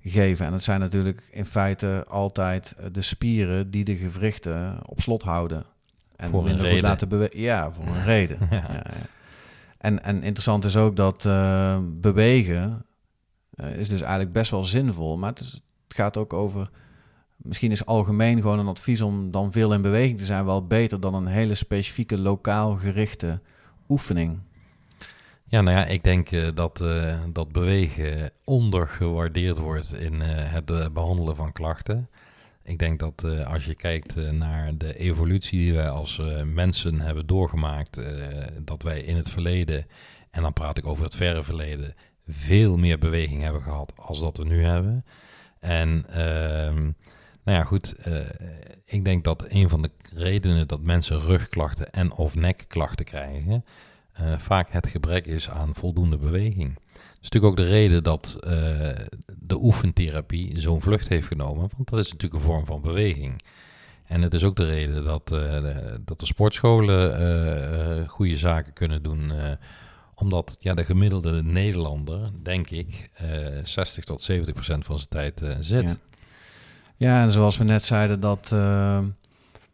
geven. 0.00 0.46
En 0.46 0.52
het 0.52 0.62
zijn 0.62 0.80
natuurlijk 0.80 1.28
in 1.32 1.46
feite 1.46 2.04
altijd 2.08 2.74
de 2.92 3.02
spieren 3.02 3.70
die 3.70 3.84
de 3.84 3.96
gewrichten 3.96 4.78
op 4.88 5.00
slot 5.00 5.22
houden. 5.22 5.64
En 6.22 6.30
Voor 6.30 6.38
een 6.38 6.44
minder 6.44 6.64
goed 6.64 6.72
reden. 6.72 6.88
laten 6.88 7.08
bewegen. 7.08 7.40
Ja, 7.40 7.72
voor 7.72 7.86
een 7.86 8.04
reden. 8.04 8.38
Ja. 8.50 8.82
En, 9.78 10.02
en 10.02 10.22
interessant 10.22 10.64
is 10.64 10.76
ook 10.76 10.96
dat 10.96 11.24
eh, 11.24 11.78
bewegen 11.82 12.84
eh, 13.50 13.76
is 13.76 13.88
dus 13.88 14.00
eigenlijk 14.00 14.32
best 14.32 14.50
wel 14.50 14.64
zinvol. 14.64 15.18
Maar 15.18 15.30
het, 15.30 15.40
is, 15.40 15.52
het 15.52 15.94
gaat 15.96 16.16
ook 16.16 16.32
over... 16.32 16.70
Misschien 17.36 17.70
is 17.70 17.86
algemeen 17.86 18.40
gewoon 18.40 18.58
een 18.58 18.66
advies 18.66 19.00
om 19.00 19.30
dan 19.30 19.52
veel 19.52 19.72
in 19.72 19.82
beweging 19.82 20.18
te 20.18 20.24
zijn... 20.24 20.44
wel 20.44 20.66
beter 20.66 21.00
dan 21.00 21.14
een 21.14 21.26
hele 21.26 21.54
specifieke 21.54 22.18
lokaal 22.18 22.76
gerichte 22.76 23.40
oefening. 23.88 24.38
Ja, 25.44 25.60
nou 25.60 25.76
ja, 25.76 25.84
ik 25.84 26.04
denk 26.04 26.30
eh, 26.30 26.52
dat, 26.52 26.84
dat 27.32 27.52
bewegen 27.52 28.30
ondergewaardeerd 28.44 29.58
wordt 29.58 29.94
in 29.94 30.20
het 30.20 30.70
eh, 30.70 30.86
behandelen 30.92 31.36
van 31.36 31.52
klachten. 31.52 32.08
Ik 32.64 32.78
denk 32.78 32.98
dat 32.98 33.24
eh, 33.24 33.46
als 33.52 33.64
je 33.64 33.74
kijkt 33.74 34.16
eh, 34.16 34.30
naar 34.30 34.76
de 34.76 34.98
evolutie 34.98 35.58
die 35.58 35.72
wij 35.72 35.88
als 35.88 36.18
eh, 36.18 36.42
mensen 36.42 37.00
hebben 37.00 37.26
doorgemaakt, 37.26 38.00
dat 38.62 38.82
wij 38.82 39.00
in 39.00 39.16
het 39.16 39.30
verleden, 39.30 39.86
en 40.30 40.42
dan 40.42 40.52
praat 40.52 40.78
ik 40.78 40.86
over 40.86 41.04
het 41.04 41.14
verre 41.14 41.42
verleden, 41.42 41.94
veel 42.28 42.76
meer 42.76 42.98
beweging 42.98 43.42
hebben 43.42 43.62
gehad 43.62 43.92
als 43.96 44.20
dat 44.20 44.36
we 44.36 44.44
nu 44.44 44.64
hebben. 44.64 45.04
En 45.58 46.04
ehm, 46.08 46.82
nou 47.44 47.58
ja, 47.58 47.64
goed, 47.64 47.94
ik 48.84 49.04
denk 49.04 49.24
dat 49.24 49.44
een 49.48 49.68
van 49.68 49.82
de 49.82 49.90
redenen 50.14 50.68
dat 50.68 50.80
mensen 50.80 51.20
rugklachten 51.20 51.92
en 51.92 52.12
of 52.12 52.34
nekklachten 52.34 53.04
krijgen, 53.04 53.64
vaak 54.36 54.72
het 54.72 54.86
gebrek 54.86 55.26
is 55.26 55.50
aan 55.50 55.74
voldoende 55.74 56.16
beweging. 56.16 56.78
Is 57.22 57.28
natuurlijk 57.30 57.52
ook 57.52 57.66
de 57.66 57.72
reden 57.72 58.02
dat 58.02 58.36
eh, 58.40 58.50
de 59.38 59.62
oefentherapie 59.62 60.60
zo'n 60.60 60.80
vlucht 60.80 61.08
heeft 61.08 61.26
genomen, 61.26 61.70
want 61.76 61.90
dat 61.90 61.98
is 61.98 62.12
natuurlijk 62.12 62.42
een 62.42 62.48
vorm 62.48 62.66
van 62.66 62.80
beweging. 62.80 63.42
En 64.06 64.22
het 64.22 64.34
is 64.34 64.44
ook 64.44 64.56
de 64.56 64.64
reden 64.64 65.04
dat, 65.04 65.32
eh, 65.32 65.38
de, 65.38 66.00
dat 66.04 66.20
de 66.20 66.26
sportscholen 66.26 67.18
eh, 67.18 68.08
goede 68.08 68.36
zaken 68.36 68.72
kunnen 68.72 69.02
doen, 69.02 69.32
omdat 70.14 70.56
ja, 70.60 70.74
de 70.74 70.84
gemiddelde 70.84 71.42
Nederlander, 71.42 72.30
denk 72.42 72.70
ik, 72.70 73.10
eh 73.14 73.28
60 73.62 74.04
tot 74.04 74.22
70 74.22 74.54
procent 74.54 74.84
van 74.84 74.96
zijn 74.96 75.08
tijd 75.08 75.42
zit. 75.60 75.82
Ja. 75.82 75.96
Ja, 76.96 77.22
en 77.22 77.30
zoals 77.30 77.56
we 77.56 77.64
net 77.64 77.82
zeiden, 77.82 78.20
dat 78.20 78.54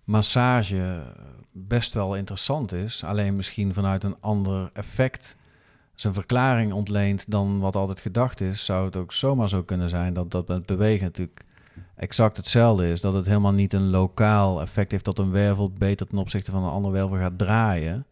massage 0.04 1.02
best 1.52 1.94
wel 1.94 2.16
interessant 2.16 2.72
is. 2.72 3.04
Alleen 3.04 3.36
misschien 3.36 3.74
vanuit 3.74 4.04
een 4.04 4.16
ander 4.20 4.70
effect 4.72 5.36
zijn 6.00 6.14
verklaring 6.14 6.72
ontleent 6.72 7.30
dan 7.30 7.58
wat 7.58 7.76
altijd 7.76 8.00
gedacht 8.00 8.40
is. 8.40 8.64
Zou 8.64 8.84
het 8.84 8.96
ook 8.96 9.12
zomaar 9.12 9.48
zo 9.48 9.62
kunnen 9.62 9.88
zijn 9.88 10.12
dat 10.12 10.30
dat 10.30 10.48
met 10.48 10.66
bewegen 10.66 11.04
natuurlijk 11.04 11.44
exact 11.96 12.36
hetzelfde 12.36 12.88
is. 12.88 13.00
Dat 13.00 13.14
het 13.14 13.26
helemaal 13.26 13.52
niet 13.52 13.72
een 13.72 13.90
lokaal 13.90 14.60
effect 14.60 14.90
heeft 14.90 15.04
dat 15.04 15.18
een 15.18 15.30
wervel 15.30 15.70
beter 15.70 16.06
ten 16.06 16.18
opzichte 16.18 16.50
van 16.50 16.62
een 16.62 16.70
andere 16.70 16.94
wervel 16.94 17.16
gaat 17.16 17.38
draaien. 17.38 18.06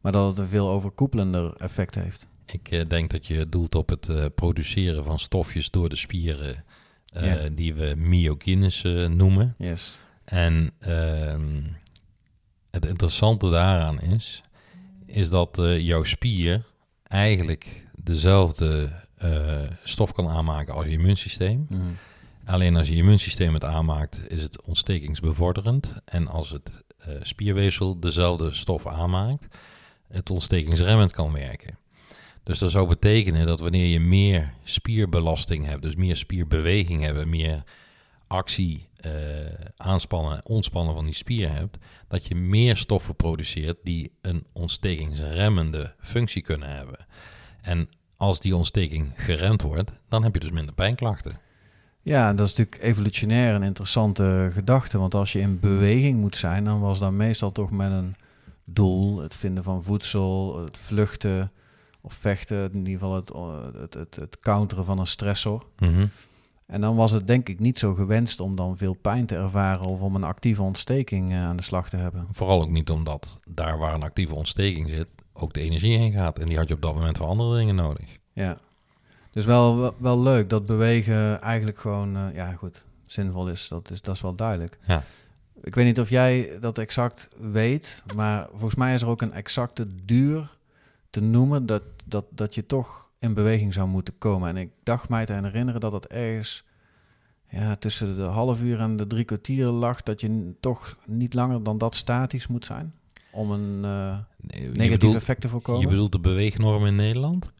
Maar 0.00 0.12
dat 0.12 0.28
het 0.28 0.38
een 0.38 0.46
veel 0.46 0.68
overkoepelender 0.68 1.54
effect 1.56 1.94
heeft. 1.94 2.26
Ik 2.46 2.70
eh, 2.70 2.88
denk 2.88 3.10
dat 3.10 3.26
je 3.26 3.48
doelt 3.48 3.74
op 3.74 3.88
het 3.88 4.08
eh, 4.08 4.24
produceren 4.34 5.04
van 5.04 5.18
stofjes 5.18 5.70
door 5.70 5.88
de 5.88 5.96
spieren 5.96 6.64
eh, 7.12 7.34
die 7.52 7.74
we 7.74 7.94
myokines 7.96 8.82
noemen. 9.08 9.54
Yes. 9.58 9.98
En 10.24 10.70
ehm, 10.78 11.62
het 12.70 12.84
interessante 12.84 13.50
daaraan 13.50 14.00
is, 14.00 14.42
is 15.06 15.30
dat 15.30 15.60
jouw 15.78 16.04
spier 16.04 16.70
eigenlijk 17.12 17.86
dezelfde 17.94 18.90
eh, 19.16 19.60
stof 19.82 20.12
kan 20.12 20.28
aanmaken 20.28 20.74
als 20.74 20.84
je 20.84 20.90
immuunsysteem. 20.90 21.66
Mhm. 21.68 21.80
Alleen 22.44 22.76
als 22.76 22.88
je 22.88 22.94
immuunsysteem 22.94 23.54
het 23.54 23.64
aanmaakt, 23.64 24.22
is 24.28 24.42
het 24.42 24.62
ontstekingsbevorderend. 24.62 25.94
En 26.04 26.28
als 26.28 26.50
het 26.50 26.70
eh, 26.98 27.14
spierweefsel 27.22 28.00
dezelfde 28.00 28.52
stof 28.52 28.86
aanmaakt, 28.86 29.58
het 30.08 30.30
ontstekingsremmend 30.30 31.12
kan 31.12 31.32
werken. 31.32 31.78
Dus 32.42 32.58
dat 32.58 32.70
zou 32.70 32.88
betekenen 32.88 33.46
dat 33.46 33.60
wanneer 33.60 33.86
je 33.86 34.00
meer 34.00 34.54
spierbelasting 34.62 35.66
hebt, 35.66 35.82
dus 35.82 35.96
meer 35.96 36.16
spierbeweging 36.16 37.02
hebt, 37.02 37.26
meer 37.26 37.62
actie, 38.32 38.88
eh, 38.96 39.10
aanspannen, 39.76 40.46
ontspannen 40.46 40.94
van 40.94 41.04
die 41.04 41.14
spier 41.14 41.52
hebt, 41.52 41.78
dat 42.08 42.26
je 42.26 42.34
meer 42.34 42.76
stoffen 42.76 43.16
produceert 43.16 43.76
die 43.82 44.12
een 44.20 44.46
ontstekingsremmende 44.52 45.94
functie 46.00 46.42
kunnen 46.42 46.68
hebben. 46.76 47.06
En 47.62 47.88
als 48.16 48.40
die 48.40 48.56
ontsteking 48.56 49.12
geremd 49.16 49.62
wordt, 49.62 49.92
dan 50.08 50.22
heb 50.22 50.34
je 50.34 50.40
dus 50.40 50.50
minder 50.50 50.74
pijnklachten. 50.74 51.38
Ja, 52.02 52.32
dat 52.34 52.46
is 52.46 52.54
natuurlijk 52.54 52.84
evolutionair 52.84 53.54
een 53.54 53.62
interessante 53.62 54.48
gedachte. 54.52 54.98
Want 54.98 55.14
als 55.14 55.32
je 55.32 55.40
in 55.40 55.60
beweging 55.60 56.20
moet 56.20 56.36
zijn, 56.36 56.64
dan 56.64 56.80
was 56.80 56.98
dat 56.98 57.12
meestal 57.12 57.52
toch 57.52 57.70
met 57.70 57.90
een 57.90 58.16
doel. 58.64 59.18
Het 59.18 59.34
vinden 59.34 59.64
van 59.64 59.82
voedsel, 59.82 60.62
het 60.64 60.78
vluchten 60.78 61.52
of 62.00 62.14
vechten. 62.14 62.72
In 62.72 62.78
ieder 62.78 62.92
geval 62.92 63.14
het, 63.14 63.30
eh, 63.30 63.80
het, 63.80 63.94
het, 63.94 64.14
het 64.14 64.38
counteren 64.38 64.84
van 64.84 64.98
een 64.98 65.06
stressor. 65.06 65.66
Mhm. 65.78 66.06
En 66.66 66.80
dan 66.80 66.96
was 66.96 67.10
het 67.10 67.26
denk 67.26 67.48
ik 67.48 67.58
niet 67.58 67.78
zo 67.78 67.94
gewenst 67.94 68.40
om 68.40 68.56
dan 68.56 68.76
veel 68.76 68.94
pijn 68.94 69.26
te 69.26 69.36
ervaren 69.36 69.86
of 69.86 70.00
om 70.00 70.14
een 70.14 70.24
actieve 70.24 70.62
ontsteking 70.62 71.32
eh, 71.32 71.44
aan 71.44 71.56
de 71.56 71.62
slag 71.62 71.88
te 71.88 71.96
hebben. 71.96 72.26
Vooral 72.32 72.62
ook 72.62 72.70
niet 72.70 72.90
omdat 72.90 73.38
daar 73.48 73.78
waar 73.78 73.94
een 73.94 74.02
actieve 74.02 74.34
ontsteking 74.34 74.88
zit, 74.88 75.08
ook 75.32 75.52
de 75.52 75.60
energie 75.60 75.98
heen 75.98 76.12
gaat. 76.12 76.38
En 76.38 76.46
die 76.46 76.56
had 76.56 76.68
je 76.68 76.74
op 76.74 76.82
dat 76.82 76.94
moment 76.94 77.16
voor 77.16 77.26
andere 77.26 77.58
dingen 77.58 77.74
nodig. 77.74 78.18
Ja. 78.32 78.58
Dus 79.30 79.44
wel, 79.44 79.94
wel, 79.98 80.20
leuk 80.20 80.50
dat 80.50 80.66
bewegen 80.66 81.40
eigenlijk 81.40 81.78
gewoon, 81.78 82.16
eh, 82.16 82.34
ja 82.34 82.52
goed, 82.52 82.84
zinvol 83.06 83.48
is. 83.48 83.68
Dat 83.68 83.90
is, 83.90 84.02
dat 84.02 84.14
is 84.14 84.20
wel 84.20 84.34
duidelijk. 84.34 84.78
Ja. 84.80 85.02
Ik 85.62 85.74
weet 85.74 85.84
niet 85.84 86.00
of 86.00 86.10
jij 86.10 86.56
dat 86.60 86.78
exact 86.78 87.28
weet, 87.38 88.02
maar 88.14 88.48
volgens 88.50 88.74
mij 88.74 88.94
is 88.94 89.02
er 89.02 89.08
ook 89.08 89.22
een 89.22 89.32
exacte 89.32 89.86
duur 90.04 90.56
te 91.10 91.20
noemen 91.20 91.66
dat, 91.66 91.82
dat, 92.04 92.24
dat 92.30 92.54
je 92.54 92.66
toch 92.66 93.10
in 93.22 93.34
beweging 93.34 93.74
zou 93.74 93.88
moeten 93.88 94.18
komen. 94.18 94.48
En 94.48 94.56
ik 94.56 94.70
dacht 94.82 95.08
mij 95.08 95.26
te 95.26 95.32
herinneren 95.32 95.80
dat 95.80 95.92
het 95.92 96.06
ergens 96.06 96.64
ja, 97.48 97.76
tussen 97.76 98.16
de 98.16 98.28
half 98.30 98.60
uur 98.62 98.80
en 98.80 98.96
de 98.96 99.06
drie 99.06 99.24
kwartier 99.24 99.66
lag, 99.68 100.02
dat 100.02 100.20
je 100.20 100.54
toch 100.60 100.96
niet 101.06 101.34
langer 101.34 101.62
dan 101.62 101.78
dat 101.78 101.94
statisch 101.94 102.46
moet 102.46 102.64
zijn 102.64 102.94
om 103.32 103.50
een 103.50 103.84
eh, 103.84 104.16
Nee, 104.40 104.60
negatief 104.68 104.90
bedoelt- 104.90 105.14
effect 105.14 105.40
te 105.40 105.48
voorkomen. 105.48 105.80
Je 105.80 105.86
bedoelt 105.88 106.12
de 106.12 106.20
beweegnorm 106.20 106.86
in 106.86 106.94
Nederland? 106.94 107.52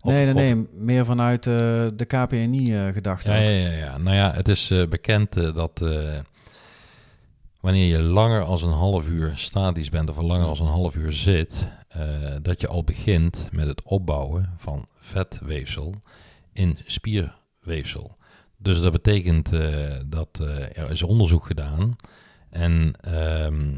Of- 0.00 0.12
nee, 0.12 0.24
nee, 0.24 0.34
of- 0.34 0.40
nee, 0.40 0.66
meer 0.84 1.04
vanuit 1.04 1.46
eh, 1.46 1.52
de 1.94 2.04
KPNI-gedachte. 2.06 3.30
Ja, 3.30 3.36
ja, 3.38 3.50
ja, 3.68 3.72
ja. 3.76 3.98
Nou 3.98 4.16
ja, 4.16 4.32
het 4.32 4.48
is 4.48 4.70
eh, 4.70 4.86
bekend 4.88 5.36
eh, 5.36 5.54
dat 5.54 5.82
eh, 5.82 6.18
wanneer 7.60 7.86
je 7.86 8.02
langer 8.02 8.40
als 8.42 8.62
een 8.62 8.70
half 8.72 9.08
uur 9.08 9.32
statisch 9.34 9.88
bent 9.88 10.10
of 10.10 10.16
langer 10.16 10.46
als 10.46 10.60
een 10.60 10.66
half 10.66 10.96
uur 10.96 11.12
zit, 11.12 11.66
eh, 11.90 12.36
dat 12.42 12.60
je 12.60 12.68
al 12.68 12.84
begint 12.84 13.48
met 13.52 13.66
het 13.66 13.82
opbouwen 13.82 14.52
van 14.56 14.88
vetweefsel 14.96 15.94
in 16.52 16.78
spierweefsel. 16.86 18.16
Dus 18.56 18.80
dat 18.80 18.92
betekent 18.92 19.52
eh, 19.52 19.94
dat 20.06 20.38
eh, 20.40 20.78
er 20.78 20.90
is 20.90 21.02
onderzoek 21.02 21.44
gedaan 21.44 21.96
en, 22.50 22.92
ehm, 23.00 23.76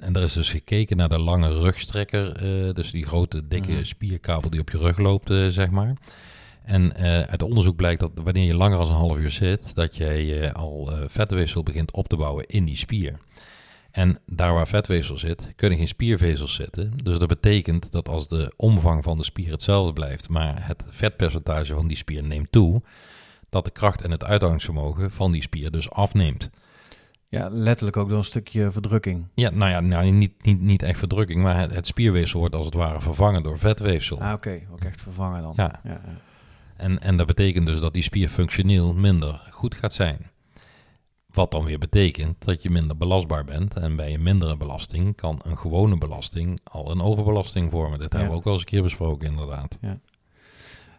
en 0.00 0.14
er 0.14 0.22
is 0.22 0.32
dus 0.32 0.50
gekeken 0.50 0.96
naar 0.96 1.08
de 1.08 1.18
lange 1.18 1.52
rugstrekker, 1.52 2.34
dus 2.74 2.90
die 2.90 3.06
grote 3.06 3.48
dikke 3.48 3.72
Mhm. 3.72 3.84
spierkabel 3.84 4.50
die 4.50 4.60
op 4.60 4.70
je 4.70 4.78
rug 4.78 4.98
loopt, 4.98 5.28
zeg 5.48 5.70
maar. 5.70 5.96
En 6.62 6.94
uit 7.28 7.42
onderzoek 7.42 7.76
blijkt 7.76 8.00
dat 8.00 8.10
wanneer 8.14 8.44
je 8.46 8.56
langer 8.56 8.78
dan 8.78 8.86
een 8.86 8.92
half 8.92 9.18
uur 9.18 9.30
zit, 9.30 9.74
dat 9.74 9.96
jij 9.96 10.52
al 10.52 10.90
vetweefsel 11.06 11.62
begint 11.62 11.92
op 11.92 12.08
te 12.08 12.16
bouwen 12.16 12.46
in 12.46 12.64
die 12.64 12.76
spier. 12.76 13.18
En 13.90 14.18
daar 14.26 14.54
waar 14.54 14.68
vetweefsel 14.68 15.18
zit, 15.18 15.52
kunnen 15.56 15.78
geen 15.78 15.88
spiervezels 15.88 16.54
zitten. 16.54 16.92
Dus 17.02 17.18
dat 17.18 17.28
betekent 17.28 17.92
dat 17.92 18.08
als 18.08 18.28
de 18.28 18.52
omvang 18.56 19.04
van 19.04 19.18
de 19.18 19.24
spier 19.24 19.50
hetzelfde 19.50 19.92
blijft, 19.92 20.28
maar 20.28 20.66
het 20.66 20.82
vetpercentage 20.88 21.74
van 21.74 21.86
die 21.86 21.96
spier 21.96 22.22
neemt 22.22 22.52
toe, 22.52 22.82
dat 23.48 23.64
de 23.64 23.70
kracht 23.70 24.02
en 24.02 24.10
het 24.10 24.24
uithoudingsvermogen 24.24 25.10
van 25.10 25.32
die 25.32 25.42
spier 25.42 25.70
dus 25.70 25.90
afneemt. 25.90 26.50
Ja, 27.28 27.48
letterlijk 27.50 27.96
ook 27.96 28.08
door 28.08 28.18
een 28.18 28.24
stukje 28.24 28.70
verdrukking. 28.70 29.26
Ja, 29.34 29.50
nou 29.50 29.70
ja, 29.70 29.80
nou, 29.80 30.10
niet, 30.10 30.44
niet, 30.44 30.60
niet 30.60 30.82
echt 30.82 30.98
verdrukking, 30.98 31.42
maar 31.42 31.58
het, 31.58 31.74
het 31.74 31.86
spierweefsel 31.86 32.40
wordt 32.40 32.54
als 32.54 32.66
het 32.66 32.74
ware 32.74 33.00
vervangen 33.00 33.42
door 33.42 33.58
vetweefsel. 33.58 34.20
Ah, 34.20 34.32
oké. 34.32 34.60
Ook 34.72 34.84
echt 34.84 35.00
vervangen 35.00 35.42
dan. 35.42 35.52
Ja, 35.56 35.80
ja. 35.84 36.00
En, 36.76 37.00
en 37.00 37.16
dat 37.16 37.26
betekent 37.26 37.66
dus 37.66 37.80
dat 37.80 37.94
die 37.94 38.02
spier 38.02 38.28
functioneel 38.28 38.94
minder 38.94 39.46
goed 39.50 39.74
gaat 39.74 39.92
zijn. 39.92 40.30
Wat 41.38 41.50
dan 41.50 41.64
weer 41.64 41.78
betekent 41.78 42.44
dat 42.44 42.62
je 42.62 42.70
minder 42.70 42.96
belastbaar 42.96 43.44
bent. 43.44 43.74
En 43.74 43.96
bij 43.96 44.14
een 44.14 44.22
mindere 44.22 44.56
belasting 44.56 45.16
kan 45.16 45.40
een 45.44 45.56
gewone 45.56 45.98
belasting 45.98 46.60
al 46.64 46.90
een 46.90 47.00
overbelasting 47.00 47.70
vormen. 47.70 47.98
Dit 47.98 48.12
hebben 48.12 48.28
we 48.28 48.34
Ja. 48.34 48.40
ook 48.40 48.46
al 48.46 48.52
eens 48.52 48.60
een 48.60 48.66
keer 48.66 48.82
besproken, 48.82 49.28
inderdaad. 49.28 49.78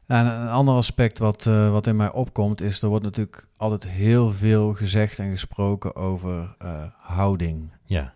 En 0.06 0.26
een 0.26 0.48
ander 0.48 0.76
aspect 0.76 1.18
wat, 1.18 1.46
eh, 1.46 1.72
wat 1.72 1.88
in 1.88 1.96
mij 1.96 2.12
opkomt 2.12 2.62
is, 2.62 2.82
er 2.82 2.90
wordt 2.90 3.04
natuurlijk 3.06 3.48
altijd 3.58 3.88
heel 3.88 4.32
veel 4.32 4.74
gezegd 4.74 5.20
en 5.20 5.32
gesproken 5.32 5.96
over 5.96 6.56
eh, 6.60 6.84
houding. 6.98 7.72
Ja, 7.84 8.14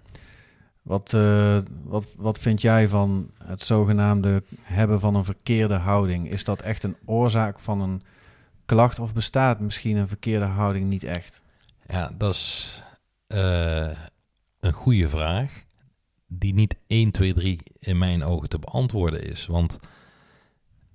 Wat, 0.82 1.14
eh, 1.14 1.58
wat, 1.84 2.06
wat 2.18 2.38
vind 2.38 2.62
jij 2.62 2.88
van 2.88 3.32
het 3.44 3.62
zogenaamde 3.62 4.44
hebben 4.62 5.00
van 5.00 5.16
een 5.16 5.26
verkeerde 5.26 5.76
houding? 5.76 6.30
Is 6.30 6.44
dat 6.44 6.62
echt 6.62 6.84
een 6.84 6.96
oorzaak 7.06 7.60
van 7.60 7.82
een 7.82 8.02
klacht 8.66 9.00
of 9.00 9.14
bestaat 9.14 9.60
misschien 9.60 9.98
een 9.98 10.08
verkeerde 10.08 10.46
houding 10.46 10.90
niet 10.90 11.04
echt? 11.04 11.42
Ja 11.94 12.12
dat 12.18 12.34
is 12.34 12.82
eh, 13.28 13.90
een 14.60 14.74
goede 14.74 15.10
vraag. 15.10 15.64
Die 16.28 16.54
niet 16.54 16.76
1, 16.88 17.12
2, 17.12 17.34
3 17.34 17.60
in 17.80 17.98
mijn 17.98 18.24
ogen 18.24 18.50
te 18.50 18.60
beantwoorden 18.60 19.24
is. 19.30 19.46
Want 19.46 19.80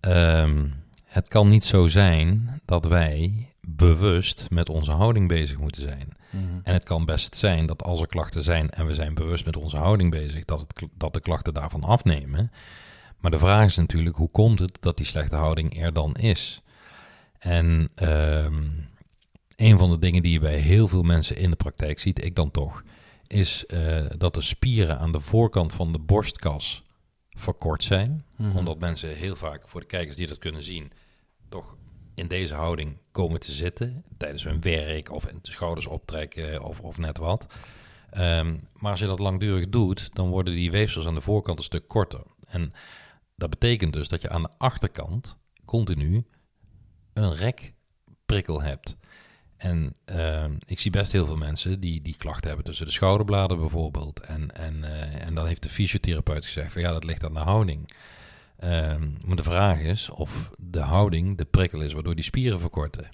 ehm, 0.00 0.66
het 1.04 1.28
kan 1.28 1.48
niet 1.48 1.64
zo 1.64 1.88
zijn 1.88 2.60
dat 2.64 2.84
wij 2.86 3.52
bewust 3.60 4.46
met 4.50 4.68
onze 4.68 4.92
houding 4.92 5.28
bezig 5.28 5.58
moeten 5.58 5.82
zijn. 5.82 6.16
En 6.62 6.72
het 6.72 6.82
kan 6.82 7.04
best 7.04 7.36
zijn 7.36 7.66
dat 7.66 7.82
als 7.82 8.00
er 8.00 8.06
klachten 8.06 8.42
zijn 8.42 8.70
en 8.70 8.86
we 8.86 8.94
zijn 8.94 9.14
bewust 9.14 9.44
met 9.44 9.56
onze 9.56 9.76
houding 9.76 10.10
bezig, 10.10 10.44
dat, 10.44 10.60
het, 10.60 10.88
dat 10.94 11.12
de 11.12 11.20
klachten 11.20 11.54
daarvan 11.54 11.84
afnemen. 11.84 12.52
Maar 13.18 13.30
de 13.30 13.38
vraag 13.38 13.64
is 13.64 13.76
natuurlijk, 13.76 14.16
hoe 14.16 14.30
komt 14.30 14.58
het 14.58 14.78
dat 14.80 14.96
die 14.96 15.06
slechte 15.06 15.36
houding 15.36 15.82
er 15.82 15.92
dan 15.92 16.14
is? 16.14 16.62
En 17.38 17.88
ehm, 17.94 18.62
een 19.58 19.78
van 19.78 19.90
de 19.90 19.98
dingen 19.98 20.22
die 20.22 20.32
je 20.32 20.38
bij 20.38 20.56
heel 20.56 20.88
veel 20.88 21.02
mensen 21.02 21.36
in 21.36 21.50
de 21.50 21.56
praktijk 21.56 21.98
ziet, 21.98 22.24
ik 22.24 22.34
dan 22.34 22.50
toch, 22.50 22.82
is 23.26 23.66
eh, 23.66 24.04
dat 24.18 24.34
de 24.34 24.40
spieren 24.40 24.98
aan 24.98 25.12
de 25.12 25.20
voorkant 25.20 25.72
van 25.72 25.92
de 25.92 25.98
borstkas 25.98 26.82
verkort 27.28 27.84
zijn. 27.84 28.24
Mhm. 28.36 28.56
Omdat 28.56 28.78
mensen 28.78 29.16
heel 29.16 29.36
vaak, 29.36 29.68
voor 29.68 29.80
de 29.80 29.86
kijkers 29.86 30.16
die 30.16 30.26
dat 30.26 30.38
kunnen 30.38 30.62
zien, 30.62 30.92
toch 31.48 31.76
in 32.14 32.28
deze 32.28 32.54
houding 32.54 32.96
komen 33.12 33.40
te 33.40 33.52
zitten 33.52 34.04
tijdens 34.16 34.44
hun 34.44 34.60
werk 34.60 35.12
of 35.12 35.24
de 35.24 35.52
schouders 35.52 35.86
optrekken 35.86 36.62
of, 36.62 36.80
of 36.80 36.98
net 36.98 37.18
wat. 37.18 37.46
Ehm, 38.10 38.56
maar 38.72 38.90
als 38.90 39.00
je 39.00 39.06
dat 39.06 39.18
langdurig 39.18 39.68
doet, 39.68 40.10
dan 40.12 40.28
worden 40.28 40.54
die 40.54 40.70
weefsels 40.70 41.06
aan 41.06 41.14
de 41.14 41.20
voorkant 41.20 41.58
een 41.58 41.64
stuk 41.64 41.88
korter. 41.88 42.22
En 42.46 42.72
dat 43.36 43.50
betekent 43.50 43.92
dus 43.92 44.08
dat 44.08 44.22
je 44.22 44.28
aan 44.28 44.42
de 44.42 44.52
achterkant 44.58 45.36
continu 45.64 46.26
een 47.12 47.34
rekprikkel 47.34 48.62
hebt. 48.62 48.96
En 49.58 49.94
ehm, 50.04 50.52
ik 50.66 50.80
zie 50.80 50.90
best 50.90 51.12
heel 51.12 51.26
veel 51.26 51.36
mensen 51.36 51.80
die, 51.80 52.02
die 52.02 52.14
klachten 52.18 52.46
hebben 52.46 52.64
tussen 52.66 52.86
de 52.86 52.92
schouderbladen 52.92 53.58
bijvoorbeeld. 53.58 54.20
En, 54.20 54.56
en, 54.56 54.84
eh, 54.84 55.26
en 55.26 55.34
dan 55.34 55.46
heeft 55.46 55.62
de 55.62 55.68
fysiotherapeut 55.68 56.44
gezegd 56.44 56.72
van 56.72 56.82
ja, 56.82 56.92
dat 56.92 57.04
ligt 57.04 57.24
aan 57.24 57.34
de 57.34 57.40
houding. 57.40 57.90
Ehm, 58.58 59.08
maar 59.24 59.36
de 59.36 59.42
vraag 59.42 59.80
is 59.80 60.10
of 60.10 60.50
de 60.56 60.80
houding 60.80 61.38
de 61.38 61.44
prikkel 61.44 61.80
is 61.80 61.92
waardoor 61.92 62.14
die 62.14 62.24
spieren 62.24 62.60
verkorten. 62.60 63.08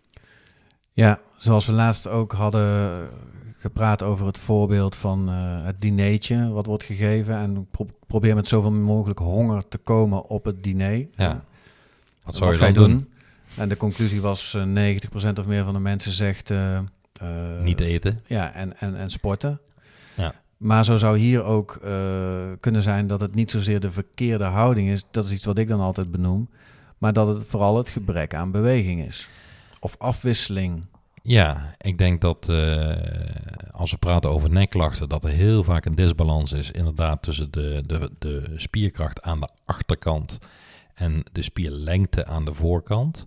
Ja, 0.92 1.20
zoals 1.36 1.66
we 1.66 1.72
laatst 1.72 2.08
ook 2.08 2.32
hadden 2.32 3.08
gepraat 3.56 4.02
over 4.02 4.26
het 4.26 4.38
voorbeeld 4.38 4.96
van 4.96 5.28
eh, 5.28 5.64
het 5.64 5.80
dineetje 5.80 6.48
wat 6.48 6.66
wordt 6.66 6.82
gegeven. 6.82 7.36
En 7.36 7.66
pro- 7.70 7.86
probeer 8.06 8.34
met 8.34 8.48
zoveel 8.48 8.72
mogelijk 8.72 9.18
honger 9.18 9.68
te 9.68 9.78
komen 9.78 10.26
op 10.28 10.44
het 10.44 10.62
diner. 10.62 11.06
Ja. 11.16 11.44
Wat 12.22 12.34
zou 12.34 12.52
je 12.52 12.58
ga 12.58 12.70
dan 12.70 12.90
doen? 12.90 13.08
En 13.56 13.68
de 13.68 13.76
conclusie 13.76 14.20
was 14.20 14.54
eh 14.54 14.62
90% 14.62 15.38
of 15.38 15.46
meer 15.46 15.64
van 15.64 15.72
de 15.72 15.80
mensen 15.80 16.12
zegt... 16.12 16.50
eh, 16.50 16.76
eh, 16.76 16.84
Niet 17.62 17.80
eten. 17.80 18.22
Ja, 18.26 18.52
en, 18.52 18.76
en, 18.80 18.96
en 18.96 19.10
sporten. 19.10 19.60
Ja. 20.16 20.34
Maar 20.56 20.84
zo 20.84 20.96
zou 20.96 21.18
hier 21.18 21.44
ook 21.44 21.78
eh, 21.84 21.92
kunnen 22.60 22.82
zijn 22.82 23.06
dat 23.06 23.20
het 23.20 23.34
niet 23.34 23.50
zozeer 23.50 23.80
de 23.80 23.90
verkeerde 23.90 24.44
houding 24.44 24.88
is. 24.88 25.02
Dat 25.10 25.24
is 25.24 25.32
iets 25.32 25.44
wat 25.44 25.58
ik 25.58 25.68
dan 25.68 25.80
altijd 25.80 26.10
benoem. 26.10 26.48
Maar 26.98 27.12
dat 27.12 27.28
het 27.28 27.44
vooral 27.46 27.76
het 27.76 27.88
gebrek 27.88 28.34
aan 28.34 28.50
beweging 28.50 29.04
is. 29.04 29.28
of 29.80 29.94
afwisseling? 29.98 30.86
Ja, 31.22 31.74
ik 31.80 31.98
denk 31.98 32.20
dat 32.20 32.46
uh, 32.50 32.92
als 33.70 33.90
we 33.90 33.96
praten 33.96 34.30
over 34.30 34.50
nekklachten, 34.50 35.08
dat 35.08 35.24
er 35.24 35.30
heel 35.30 35.64
vaak 35.64 35.84
een 35.84 35.94
disbalans 35.94 36.52
is 36.52 36.70
inderdaad 36.70 37.22
tussen 37.22 37.50
de, 37.50 37.82
de, 37.86 38.10
de 38.18 38.42
spierkracht 38.56 39.22
aan 39.22 39.40
de 39.40 39.48
achterkant 39.64 40.38
en 40.94 41.22
de 41.32 41.42
spierlengte 41.42 42.26
aan 42.26 42.44
de 42.44 42.54
voorkant. 42.54 43.26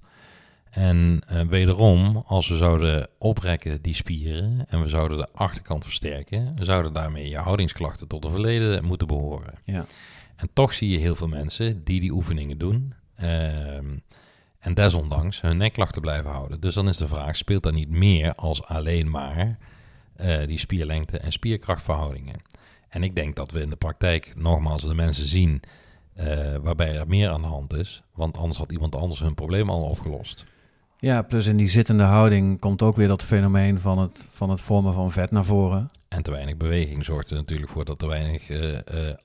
En 0.71 1.21
uh, 1.31 1.41
wederom, 1.41 2.23
als 2.25 2.47
we 2.47 2.57
zouden 2.57 3.07
oprekken 3.17 3.81
die 3.81 3.93
spieren 3.93 4.65
en 4.69 4.81
we 4.81 4.89
zouden 4.89 5.17
de 5.17 5.27
achterkant 5.33 5.83
versterken, 5.83 6.55
zouden 6.59 6.93
daarmee 6.93 7.29
je 7.29 7.37
houdingsklachten 7.37 8.07
tot 8.07 8.23
het 8.23 8.31
verleden 8.31 8.83
moeten 8.83 9.07
behoren. 9.07 9.53
Ja. 9.63 9.85
En 10.35 10.49
toch 10.53 10.73
zie 10.73 10.89
je 10.89 10.97
heel 10.97 11.15
veel 11.15 11.27
mensen 11.27 11.83
die 11.83 11.99
die 11.99 12.11
oefeningen 12.11 12.57
doen. 12.57 12.93
Uh, 13.21 13.77
en 14.59 14.73
desondanks 14.73 15.41
hun 15.41 15.57
nekklachten 15.57 16.01
blijven 16.01 16.31
houden. 16.31 16.59
Dus 16.59 16.73
dan 16.73 16.87
is 16.87 16.97
de 16.97 17.07
vraag: 17.07 17.35
speelt 17.35 17.63
dat 17.63 17.73
niet 17.73 17.89
meer 17.89 18.35
als 18.35 18.63
alleen 18.63 19.09
maar 19.09 19.57
uh, 20.21 20.47
die 20.47 20.57
spierlengte 20.57 21.17
en 21.17 21.31
spierkrachtverhoudingen? 21.31 22.41
En 22.89 23.03
ik 23.03 23.15
denk 23.15 23.35
dat 23.35 23.51
we 23.51 23.61
in 23.61 23.69
de 23.69 23.75
praktijk 23.75 24.33
nogmaals 24.35 24.81
de 24.81 24.93
mensen 24.93 25.25
zien 25.25 25.61
uh, 26.15 26.55
waarbij 26.55 26.95
er 26.95 27.07
meer 27.07 27.29
aan 27.29 27.41
de 27.41 27.47
hand 27.47 27.73
is. 27.73 28.01
Want 28.13 28.37
anders 28.37 28.57
had 28.57 28.71
iemand 28.71 28.95
anders 28.95 29.19
hun 29.19 29.33
probleem 29.33 29.69
al 29.69 29.81
opgelost. 29.81 30.45
Ja, 30.99 31.21
plus 31.21 31.47
in 31.47 31.57
die 31.57 31.69
zittende 31.69 32.03
houding 32.03 32.59
komt 32.59 32.81
ook 32.81 32.95
weer 32.95 33.07
dat 33.07 33.23
fenomeen 33.23 33.79
van 33.79 33.99
het, 33.99 34.27
van 34.29 34.49
het 34.49 34.61
vormen 34.61 34.93
van 34.93 35.11
vet 35.11 35.31
naar 35.31 35.45
voren. 35.45 35.91
En 36.07 36.23
te 36.23 36.31
weinig 36.31 36.57
beweging 36.57 37.05
zorgt 37.05 37.29
er 37.29 37.35
natuurlijk 37.35 37.71
voor 37.71 37.85
dat 37.85 38.01
er 38.01 38.07
weinig 38.07 38.49
uh, 38.49 38.71
uh, 38.71 38.79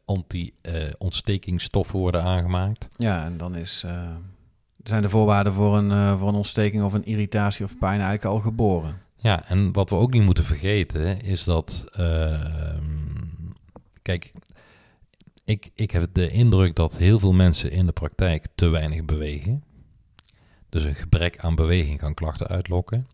anti-ontstekingsstoffen 0.04 1.98
worden 1.98 2.22
aangemaakt. 2.22 2.88
Ja, 2.96 3.24
en 3.24 3.36
dan 3.36 3.56
is, 3.56 3.84
zijn 4.82 5.02
de 5.02 5.08
voorwaarden 5.08 5.52
voor 5.52 5.76
een, 5.76 6.18
voor 6.18 6.28
een 6.28 6.34
ontsteking 6.34 6.82
of 6.82 6.92
een 6.92 7.04
irritatie 7.04 7.64
of 7.64 7.78
pijn 7.78 8.00
eigenlijk 8.00 8.24
al 8.24 8.38
geboren. 8.38 9.00
Ja, 9.16 9.48
en 9.48 9.72
wat 9.72 9.90
we 9.90 9.96
ook 9.96 10.12
niet 10.12 10.22
moeten 10.22 10.44
vergeten 10.44 11.20
is 11.20 11.44
dat, 11.44 11.84
ehm, 11.90 12.84
kijk, 14.02 14.32
ik, 15.44 15.70
ik 15.74 15.90
heb 15.90 16.08
de 16.12 16.30
indruk 16.30 16.76
dat 16.76 16.96
heel 16.96 17.18
veel 17.18 17.32
mensen 17.32 17.70
in 17.70 17.86
de 17.86 17.92
praktijk 17.92 18.46
te 18.54 18.68
weinig 18.68 19.04
bewegen. 19.04 19.62
Dus 20.72 20.84
een 20.84 20.94
gebrek 20.94 21.38
aan 21.38 21.54
beweging 21.54 21.98
kan 21.98 22.14
klachten 22.14 22.46
uitlokken. 22.46 23.06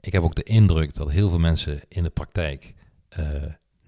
Ik 0.00 0.12
heb 0.12 0.22
ook 0.22 0.34
de 0.34 0.42
indruk 0.42 0.94
dat 0.94 1.10
heel 1.10 1.28
veel 1.28 1.38
mensen 1.38 1.80
in 1.88 2.02
de 2.02 2.10
praktijk 2.10 2.74
uh, 3.18 3.26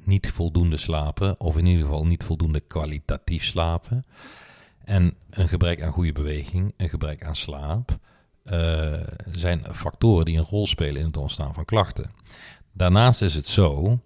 niet 0.04 0.30
voldoende 0.30 0.76
slapen, 0.76 1.40
of 1.40 1.56
in 1.56 1.66
ieder 1.66 1.84
geval 1.84 2.06
niet 2.06 2.24
voldoende 2.24 2.60
kwalitatief 2.60 3.44
slapen. 3.44 4.04
En 4.84 5.14
een 5.30 5.48
gebrek 5.48 5.82
aan 5.82 5.92
goede 5.92 6.12
beweging, 6.12 6.74
een 6.76 6.88
gebrek 6.88 7.24
aan 7.24 7.36
slaap, 7.36 7.98
uh, 8.44 9.00
zijn 9.32 9.64
factoren 9.72 10.24
die 10.24 10.36
een 10.36 10.44
rol 10.44 10.66
spelen 10.66 11.00
in 11.00 11.06
het 11.06 11.16
ontstaan 11.16 11.54
van 11.54 11.64
klachten. 11.64 12.10
Daarnaast 12.72 13.22
is 13.22 13.34
het 13.34 13.48
zo 13.48 14.00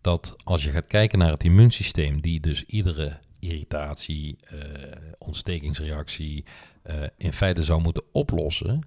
dat 0.00 0.36
als 0.44 0.64
je 0.64 0.70
gaat 0.70 0.86
kijken 0.86 1.18
naar 1.18 1.30
het 1.30 1.44
immuunsysteem, 1.44 2.20
die 2.20 2.40
dus 2.40 2.64
iedere 2.64 3.18
irritatie, 3.38 4.36
uh, 4.52 4.60
ontstekingsreactie 5.18 6.44
uh, 6.90 6.94
in 7.16 7.32
feite 7.32 7.62
zou 7.62 7.80
moeten 7.82 8.02
oplossen. 8.12 8.80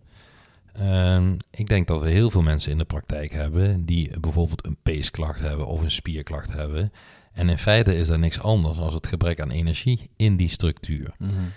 Uh, 0.82 1.22
ik 1.52 1.68
denk 1.68 1.88
dat 1.88 2.02
we 2.02 2.10
heel 2.10 2.30
veel 2.30 2.42
mensen 2.42 2.72
in 2.72 2.78
de 2.78 2.86
praktijk 2.86 3.32
hebben 3.32 3.86
die 3.86 4.20
bijvoorbeeld 4.20 4.66
een 4.66 4.78
peesklacht 4.84 5.40
hebben 5.40 5.68
of 5.68 5.82
een 5.82 5.92
spierklacht 5.92 6.54
hebben. 6.54 6.92
En 7.32 7.50
in 7.50 7.58
feite 7.58 7.98
is 7.98 8.08
dat 8.08 8.20
niks 8.20 8.42
anders 8.42 8.78
dan 8.78 8.94
het 8.94 9.08
gebrek 9.08 9.40
aan 9.42 9.52
energie 9.52 10.10
in 10.16 10.36
die 10.36 10.50
structuur. 10.50 11.14
Mm 11.18 11.30
-hmm. 11.30 11.52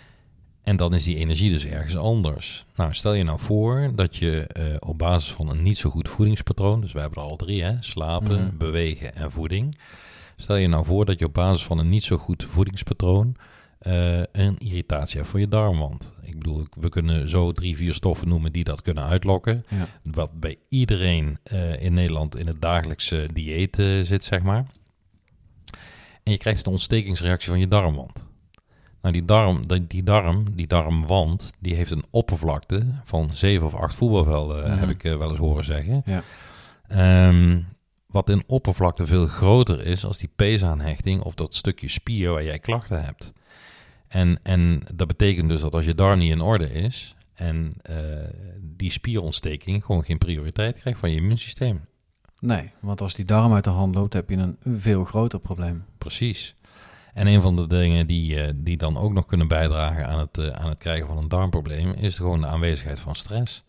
En 0.63 0.77
dan 0.77 0.95
is 0.95 1.05
die 1.05 1.17
energie 1.17 1.51
dus 1.51 1.67
ergens 1.67 1.97
anders. 1.97 2.65
Nou, 2.75 2.95
stel 2.95 3.13
je 3.13 3.25
nou 3.25 3.41
voor 3.41 3.93
dat 3.95 4.17
je 4.17 4.49
uh, 4.59 4.65
op 4.79 4.99
basis 4.99 5.33
van 5.33 5.49
een 5.51 5.63
niet 5.63 5.79
zo 5.79 5.91
goed 5.91 6.09
voedingspatroon, 6.09 6.81
dus 6.81 6.93
we 6.93 7.01
hebben 7.01 7.23
er 7.23 7.29
al 7.29 7.37
drie, 7.37 7.63
hè, 7.63 7.77
slapen, 7.81 8.45
Mhm. 8.45 8.57
bewegen 8.57 9.17
en 9.17 9.31
voeding. 9.31 9.79
Stel 10.37 10.57
je 10.57 10.69
nou 10.69 10.85
voor 10.85 11.05
dat 11.05 11.19
je 11.19 11.25
op 11.25 11.35
basis 11.35 11.65
van 11.65 11.79
een 11.79 11.89
niet 11.89 12.05
zo 12.05 12.17
goed 12.17 12.47
voedingspatroon 12.51 13.37
uh, 13.87 14.19
een 14.19 14.59
irritatie 14.59 15.19
hebt 15.19 15.31
voor 15.31 15.41
je 15.41 15.49
darmwand. 15.49 16.15
Ik 16.23 16.39
bedoel, 16.39 16.67
we 16.81 16.89
kunnen 16.89 17.29
zo 17.29 17.53
drie, 17.53 17.77
vier 17.77 17.95
stoffen 17.95 18.29
noemen 18.29 18.53
die 18.53 18.65
dat 18.65 18.81
kunnen 18.81 19.05
uitlokken. 19.05 19.63
Ja. 19.69 19.87
Wat 20.03 20.41
bij 20.41 20.57
iedereen 20.69 21.39
uh, 21.53 21.83
in 21.83 21.95
Nederland 21.95 22.37
in 22.37 22.47
het 22.47 22.61
dagelijkse 22.61 23.29
dieet 23.33 23.79
uh, 23.79 24.05
zit, 24.05 24.25
zeg 24.25 24.43
maar. 24.43 24.67
En 26.23 26.33
je 26.33 26.39
krijgt 26.39 26.67
een 26.67 26.73
ontstekingsreactie 26.73 27.51
van 27.51 27.59
je 27.59 27.69
darmwand. 27.69 28.29
Nou, 29.01 29.13
die 29.13 29.25
darm, 29.25 29.67
die, 29.67 29.87
die 29.87 30.03
darm, 30.03 30.45
die 30.57 30.67
darmwand, 30.67 31.53
die 31.59 31.75
heeft 31.75 31.91
een 31.91 32.05
oppervlakte 32.11 32.87
van 33.05 33.31
zeven 33.33 33.67
of 33.67 33.75
acht 33.75 33.95
voetbalvelden, 33.95 34.79
heb 34.79 34.91
ik 34.91 35.03
wel 35.03 35.31
eens 35.31 35.39
horen 35.39 35.65
zeggen. 35.65 36.03
Ja. 36.05 36.23
Um, 37.29 37.67
wat 38.07 38.29
in 38.29 38.43
oppervlakte 38.47 39.07
veel 39.07 39.27
groter 39.27 39.87
is 39.87 40.05
als 40.05 40.19
die 40.19 40.31
peesaanhechting 40.37 41.23
of 41.23 41.35
dat 41.35 41.55
stukje 41.55 41.89
spier 41.89 42.31
waar 42.31 42.45
jij 42.45 42.59
klachten 42.59 43.05
hebt. 43.05 43.33
En, 44.11 44.39
en 44.43 44.83
dat 44.95 45.07
betekent 45.07 45.49
dus 45.49 45.61
dat 45.61 45.75
als 45.75 45.85
je 45.85 45.95
darm 45.95 46.19
niet 46.19 46.31
in 46.31 46.41
orde 46.41 46.73
is 46.73 47.15
en 47.35 47.73
uh, 47.91 47.97
die 48.61 48.91
spierontsteking 48.91 49.85
gewoon 49.85 50.05
geen 50.05 50.19
prioriteit 50.19 50.79
krijgt 50.79 51.01
van 51.01 51.11
je 51.11 51.17
immuunsysteem. 51.17 51.85
Nee, 52.41 52.73
want 52.81 53.01
als 53.01 53.15
die 53.15 53.25
darm 53.25 53.55
uit 53.55 53.65
de 53.65 53.71
hand 53.71 53.95
loopt, 53.95 54.13
heb 54.13 54.31
je 54.31 54.37
een 54.37 54.57
veel 54.65 55.05
groter 55.05 55.41
probleem. 55.41 55.85
Precies. 55.99 56.55
En 57.15 57.27
een 57.27 57.43
van 57.43 57.57
de 57.57 57.67
dingen 57.67 58.07
die, 58.07 58.37
uh, 58.37 58.49
die 58.55 58.77
dan 58.77 58.97
ook 58.97 59.13
nog 59.13 59.27
kunnen 59.27 59.49
bijdragen 59.49 60.07
aan 60.07 60.19
het, 60.19 60.39
uh, 60.39 60.49
aan 60.49 60.69
het 60.69 60.79
krijgen 60.79 61.07
van 61.07 61.19
een 61.19 61.29
darmprobleem 61.29 61.93
is 61.93 62.17
gewoon 62.17 62.41
de 62.41 62.47
aanwezigheid 62.47 63.01
van 63.01 63.15
stress. 63.17 63.65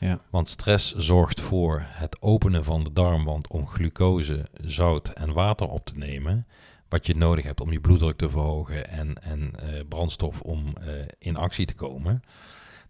Ja. 0.00 0.20
Want 0.30 0.48
stress 0.48 0.94
zorgt 0.94 1.40
voor 1.40 1.82
het 1.86 2.16
openen 2.20 2.64
van 2.64 2.84
de 2.84 2.92
darmwand 2.92 3.48
om 3.48 3.66
glucose, 3.66 4.46
zout 4.60 5.08
en 5.08 5.32
water 5.32 5.68
op 5.68 5.84
te 5.86 5.96
nemen. 5.96 6.46
Wat 6.90 7.06
je 7.06 7.16
nodig 7.16 7.44
hebt 7.44 7.60
om 7.60 7.72
je 7.72 7.80
bloeddruk 7.80 8.16
te 8.16 8.28
verhogen 8.28 8.88
en, 8.88 9.22
en 9.22 9.40
uh, 9.40 9.80
brandstof 9.88 10.40
om 10.40 10.64
uh, 10.80 10.88
in 11.18 11.36
actie 11.36 11.66
te 11.66 11.74
komen. 11.74 12.22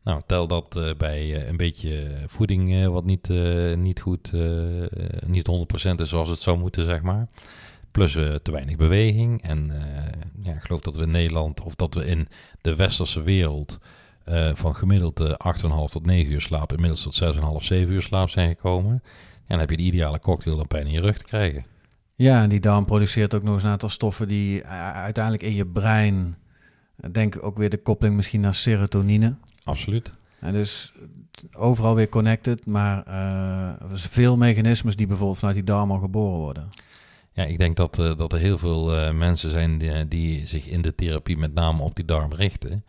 Nou, 0.02 0.22
tel 0.26 0.46
dat 0.46 0.76
uh, 0.76 0.94
bij 0.96 1.48
een 1.48 1.56
beetje 1.56 2.08
voeding 2.26 2.86
wat 2.86 3.04
niet, 3.04 3.28
niet 3.76 4.00
goed, 4.00 4.32
niet 5.26 5.50
100% 5.90 5.94
is 5.96 6.08
zoals 6.08 6.28
het 6.28 6.40
zou 6.40 6.58
moeten, 6.58 6.84
zeg 6.84 7.02
maar. 7.02 7.28
Plus 7.90 8.12
te 8.12 8.50
weinig 8.50 8.76
beweging. 8.76 9.42
En 9.42 9.72
ja, 10.42 10.52
ik 10.52 10.60
geloof 10.60 10.80
dat 10.80 10.96
we 10.96 11.02
in 11.02 11.10
Nederland, 11.10 11.60
of 11.62 11.74
dat 11.74 11.94
we 11.94 12.06
in 12.06 12.28
de 12.60 12.74
westerse 12.74 13.22
wereld... 13.22 13.78
Van 14.54 14.74
gemiddeld 14.74 15.20
uh, 15.20 15.28
8,5 15.28 15.68
tot 15.90 16.06
9 16.06 16.32
uur 16.32 16.40
slaap, 16.40 16.72
inmiddels 16.72 17.02
tot 17.02 17.36
6,5, 17.36 17.40
7 17.56 17.94
uur 17.94 18.02
slaap 18.02 18.28
zijn 18.28 18.48
gekomen. 18.48 18.92
En 18.92 19.02
dan 19.46 19.58
heb 19.58 19.70
je 19.70 19.76
de 19.76 19.82
ideale 19.82 20.18
cocktail 20.18 20.58
om 20.58 20.66
pijn 20.66 20.86
in 20.86 20.92
je 20.92 21.00
rug 21.00 21.18
te 21.18 21.24
krijgen. 21.24 21.64
Ja, 22.20 22.42
en 22.42 22.48
die 22.48 22.60
darm 22.60 22.84
produceert 22.84 23.34
ook 23.34 23.42
nog 23.42 23.54
eens 23.54 23.62
een 23.62 23.70
aantal 23.70 23.88
stoffen 23.88 24.28
die 24.28 24.62
uh, 24.62 24.92
uiteindelijk 24.92 25.44
in 25.44 25.54
je 25.54 25.66
brein, 25.66 26.36
denk 27.10 27.38
ook 27.42 27.56
weer 27.56 27.70
de 27.70 27.82
koppeling 27.82 28.16
misschien 28.16 28.40
naar 28.40 28.54
serotonine. 28.54 29.34
Absoluut. 29.64 30.14
En 30.38 30.52
dus 30.52 30.92
overal 31.56 31.94
weer 31.94 32.08
connected, 32.08 32.66
maar 32.66 33.04
uh, 33.08 33.72
veel 33.94 34.36
mechanismes 34.36 34.96
die 34.96 35.06
bijvoorbeeld 35.06 35.38
vanuit 35.38 35.56
die 35.56 35.66
darm 35.66 35.90
al 35.90 35.98
geboren 35.98 36.38
worden. 36.38 36.70
Ja, 37.32 37.44
ik 37.44 37.58
denk 37.58 37.76
dat, 37.76 37.98
uh, 37.98 38.16
dat 38.16 38.32
er 38.32 38.38
heel 38.38 38.58
veel 38.58 38.94
uh, 38.94 39.12
mensen 39.12 39.50
zijn 39.50 39.78
die, 39.78 40.08
die 40.08 40.46
zich 40.46 40.66
in 40.66 40.82
de 40.82 40.94
therapie 40.94 41.36
met 41.36 41.54
name 41.54 41.82
op 41.82 41.96
die 41.96 42.04
darm 42.04 42.32
richten 42.32 42.84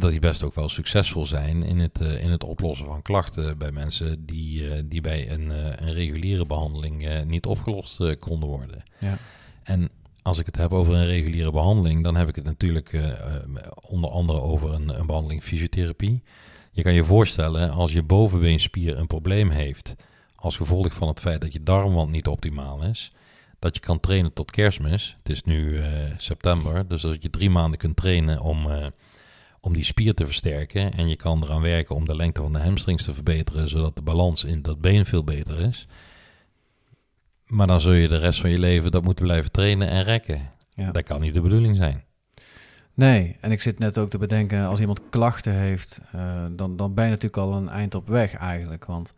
dat 0.00 0.10
die 0.10 0.20
best 0.20 0.42
ook 0.42 0.54
wel 0.54 0.68
succesvol 0.68 1.26
zijn 1.26 1.62
in 1.62 1.78
het, 1.78 2.00
uh, 2.00 2.24
in 2.24 2.30
het 2.30 2.44
oplossen 2.44 2.86
van 2.86 3.02
klachten 3.02 3.58
bij 3.58 3.72
mensen 3.72 4.26
die, 4.26 4.62
uh, 4.62 4.72
die 4.84 5.00
bij 5.00 5.30
een, 5.30 5.50
uh, 5.50 5.56
een 5.76 5.92
reguliere 5.92 6.46
behandeling 6.46 7.24
niet 7.26 7.46
opgelost 7.46 8.18
konden 8.18 8.48
worden. 8.48 8.82
Ja. 8.98 9.18
En 9.62 9.90
als 10.22 10.38
ik 10.38 10.46
het 10.46 10.56
heb 10.56 10.72
over 10.72 10.94
een 10.94 11.06
reguliere 11.06 11.50
behandeling, 11.50 12.02
dan 12.02 12.16
heb 12.16 12.28
ik 12.28 12.34
het 12.34 12.44
natuurlijk 12.44 13.00
onder 13.80 14.10
andere 14.10 14.40
over 14.40 14.72
een, 14.72 14.98
een 14.98 15.06
behandeling 15.06 15.42
fysiotherapie. 15.42 16.22
Je 16.70 16.82
kan 16.82 16.92
je 16.92 17.04
voorstellen, 17.04 17.70
als 17.70 17.92
je 17.92 18.02
bovenbeenspier 18.02 18.98
een 18.98 19.06
probleem 19.06 19.50
heeft, 19.50 19.94
als 20.34 20.56
gevolg 20.56 20.94
van 20.94 21.08
het 21.08 21.20
feit 21.20 21.40
dat 21.40 21.52
je 21.52 21.62
darmwand 21.62 22.10
niet 22.10 22.26
optimaal 22.26 22.82
is, 22.82 23.12
dat 23.58 23.74
je 23.74 23.80
kan 23.80 24.00
trainen 24.00 24.32
tot 24.32 24.50
kerstmis. 24.50 25.16
Het 25.18 25.32
is 25.32 25.42
nu 25.42 25.82
september, 26.16 26.88
dus 26.88 27.02
dat 27.02 27.22
je 27.22 27.30
drie 27.30 27.50
maanden 27.50 27.78
kunt 27.78 27.96
trainen 27.96 28.40
om 28.40 28.66
om 29.64 29.72
die 29.72 29.84
spier 29.84 30.14
te 30.14 30.24
versterken. 30.24 30.92
En 30.92 31.08
je 31.08 31.16
kan 31.16 31.42
eraan 31.44 31.62
werken 31.62 31.94
om 31.94 32.06
de 32.06 32.16
lengte 32.16 32.40
van 32.40 32.52
de 32.52 32.58
hamstrings 32.58 33.04
te 33.04 33.14
verbeteren, 33.14 33.68
zodat 33.68 33.94
de 33.96 34.02
balans 34.02 34.44
in 34.44 34.62
dat 34.62 34.80
been 34.80 35.06
veel 35.06 35.24
beter 35.24 35.60
is. 35.60 35.86
Maar 37.46 37.66
dan 37.66 37.80
zul 37.80 37.92
je 37.92 38.08
de 38.08 38.18
rest 38.18 38.40
van 38.40 38.50
je 38.50 38.58
leven 38.58 38.90
dat 38.90 39.02
moeten 39.04 39.24
blijven 39.24 39.50
trainen 39.52 39.88
en 39.88 40.02
rekken. 40.02 40.50
Ja. 40.74 40.90
Dat 40.90 41.02
kan 41.02 41.20
niet 41.20 41.34
de 41.34 41.40
bedoeling 41.40 41.76
zijn. 41.76 42.04
Nee, 42.94 43.36
en 43.40 43.50
ik 43.50 43.62
zit 43.62 43.78
net 43.78 43.98
ook 43.98 44.10
te 44.10 44.18
bedenken, 44.18 44.66
als 44.66 44.80
iemand 44.80 45.00
klachten 45.10 45.52
heeft, 45.52 46.00
uh, 46.14 46.44
dan, 46.50 46.76
dan 46.76 46.94
ben 46.94 47.04
je 47.04 47.10
natuurlijk 47.10 47.42
al 47.42 47.52
een 47.52 47.68
eind 47.68 47.94
op 47.94 48.08
weg 48.08 48.34
eigenlijk. 48.34 48.84
Want 48.84 49.14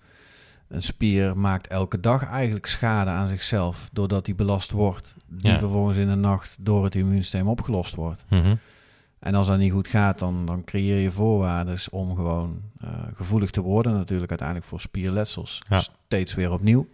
een 0.68 0.82
spier 0.82 1.36
maakt 1.38 1.66
elke 1.66 2.00
dag 2.00 2.24
eigenlijk 2.26 2.66
schade 2.66 3.10
aan 3.10 3.28
zichzelf, 3.28 3.88
doordat 3.92 4.24
die 4.24 4.34
belast 4.34 4.70
wordt, 4.70 5.14
die 5.28 5.50
Ja. 5.50 5.58
vervolgens 5.58 5.96
in 5.96 6.08
de 6.08 6.14
nacht 6.14 6.56
door 6.60 6.84
het 6.84 6.94
immuunsysteem 6.94 7.48
opgelost 7.48 7.94
wordt. 7.94 8.24
Mm 8.28 8.42
-hmm. 8.42 8.58
En 9.24 9.34
als 9.34 9.46
dat 9.46 9.58
niet 9.58 9.72
goed 9.72 9.88
gaat, 9.88 10.18
dan, 10.18 10.46
dan 10.46 10.64
creëer 10.64 10.98
je 10.98 11.12
voorwaarden 11.12 11.78
om 11.90 12.14
gewoon 12.14 12.62
eh, 12.80 12.90
gevoelig 13.12 13.50
te 13.50 13.60
worden. 13.60 13.92
Natuurlijk 13.92 14.30
uiteindelijk 14.30 14.68
voor 14.68 14.80
spierletsels. 14.80 15.62
Ja. 15.68 15.80
Steeds 15.80 16.34
weer 16.34 16.52
opnieuw. 16.52 16.88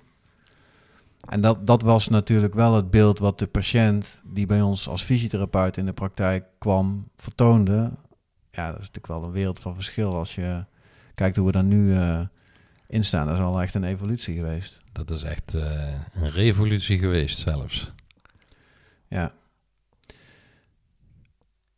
En 1.29 1.41
dat, 1.41 1.67
dat 1.67 1.83
was 1.83 2.09
natuurlijk 2.09 2.55
wel 2.55 2.75
het 2.75 2.91
beeld 2.91 3.19
wat 3.19 3.39
de 3.39 3.47
patiënt 3.47 4.21
die 4.25 4.47
bij 4.47 4.61
ons 4.61 4.89
als 4.89 5.03
fysiotherapeut 5.03 5.77
in 5.77 5.87
de 5.87 5.93
praktijk 5.93 6.45
kwam, 6.59 7.09
vertoonde. 7.17 7.91
Ja, 8.51 8.67
dat 8.67 8.81
is 8.81 8.87
natuurlijk 8.87 9.07
wel 9.07 9.25
een 9.25 9.31
wereld 9.31 9.59
van 9.59 9.75
verschil 9.75 10.15
als 10.15 10.35
je 10.35 10.65
kijkt 11.15 11.37
hoe 11.37 11.47
we 11.47 11.53
daar 11.53 11.65
nu 11.65 11.95
eh, 11.95 12.21
in 12.87 13.05
staan. 13.05 13.27
Dat 13.27 13.35
is 13.35 13.43
al 13.43 13.63
echt 13.63 13.75
een 13.75 13.85
evolutie 13.85 14.39
geweest. 14.39 14.81
Dat 14.93 15.11
is 15.11 15.23
echt 15.23 15.55
eh, 15.55 15.89
een 16.13 16.31
revolutie 16.31 16.99
geweest 16.99 17.39
zelfs. 17.39 17.93
Ja. 19.09 19.33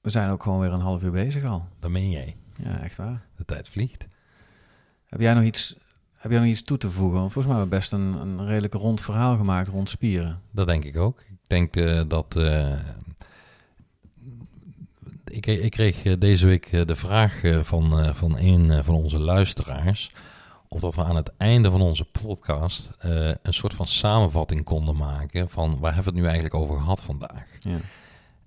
We 0.03 0.11
zijn 0.11 0.31
ook 0.31 0.43
gewoon 0.43 0.61
weer 0.61 0.73
een 0.73 0.81
half 0.81 1.03
uur 1.03 1.11
bezig 1.11 1.45
al. 1.45 1.67
Dat 1.81 1.91
meen 1.91 2.11
jij. 2.11 2.37
Ja, 2.63 2.81
echt 2.83 2.97
waar. 2.97 3.23
De 3.37 3.45
tijd 3.45 3.69
vliegt. 3.69 4.07
Heb 5.07 5.21
jij 5.21 5.35
nog 5.35 5.45
iets, 5.45 5.77
heb 6.17 6.31
jij 6.31 6.41
nog 6.41 6.49
iets 6.49 6.63
toe 6.63 6.79
te 6.79 6.91
voegen? 6.91 7.19
Want 7.21 7.33
volgens 7.33 7.55
mij 7.55 7.63
hebben 7.63 7.79
we 7.79 7.81
best 7.81 7.93
een, 7.93 8.15
een 8.15 8.47
redelijk 8.47 8.75
rond 8.75 9.01
verhaal 9.01 9.37
gemaakt 9.37 9.69
rond 9.69 9.89
spieren. 9.89 10.41
Dat 10.51 10.67
denk 10.67 10.85
ik 10.85 10.97
ook. 10.97 11.21
Ik 11.21 11.37
denk 11.49 11.77
eh, 11.77 12.01
dat. 12.09 12.37
eh, 12.37 12.79
ik, 15.25 15.47
ik 15.47 15.71
kreeg 15.71 16.05
eh, 16.05 16.13
deze 16.19 16.47
week 16.47 16.87
de 16.87 16.97
vraag 16.97 17.41
van, 17.63 18.15
van 18.15 18.39
een 18.39 18.85
van 18.85 18.95
onze 18.95 19.19
luisteraars. 19.19 20.13
Of 20.69 20.81
dat 20.81 20.95
we 20.95 21.05
aan 21.05 21.17
het 21.17 21.33
einde 21.37 21.71
van 21.71 21.81
onze 21.81 22.05
podcast 22.05 22.91
een 23.43 23.53
soort 23.53 23.75
van 23.75 23.87
samenvatting 23.87 24.65
konden 24.65 24.97
maken. 24.97 25.49
van 25.51 25.79
waar 25.79 25.95
hebben 25.95 26.13
we 26.13 26.19
het 26.19 26.27
nu 26.29 26.33
eigenlijk 26.33 26.55
over 26.55 26.77
gehad 26.77 27.03
vandaag. 27.03 27.47
Ja. 27.59 27.77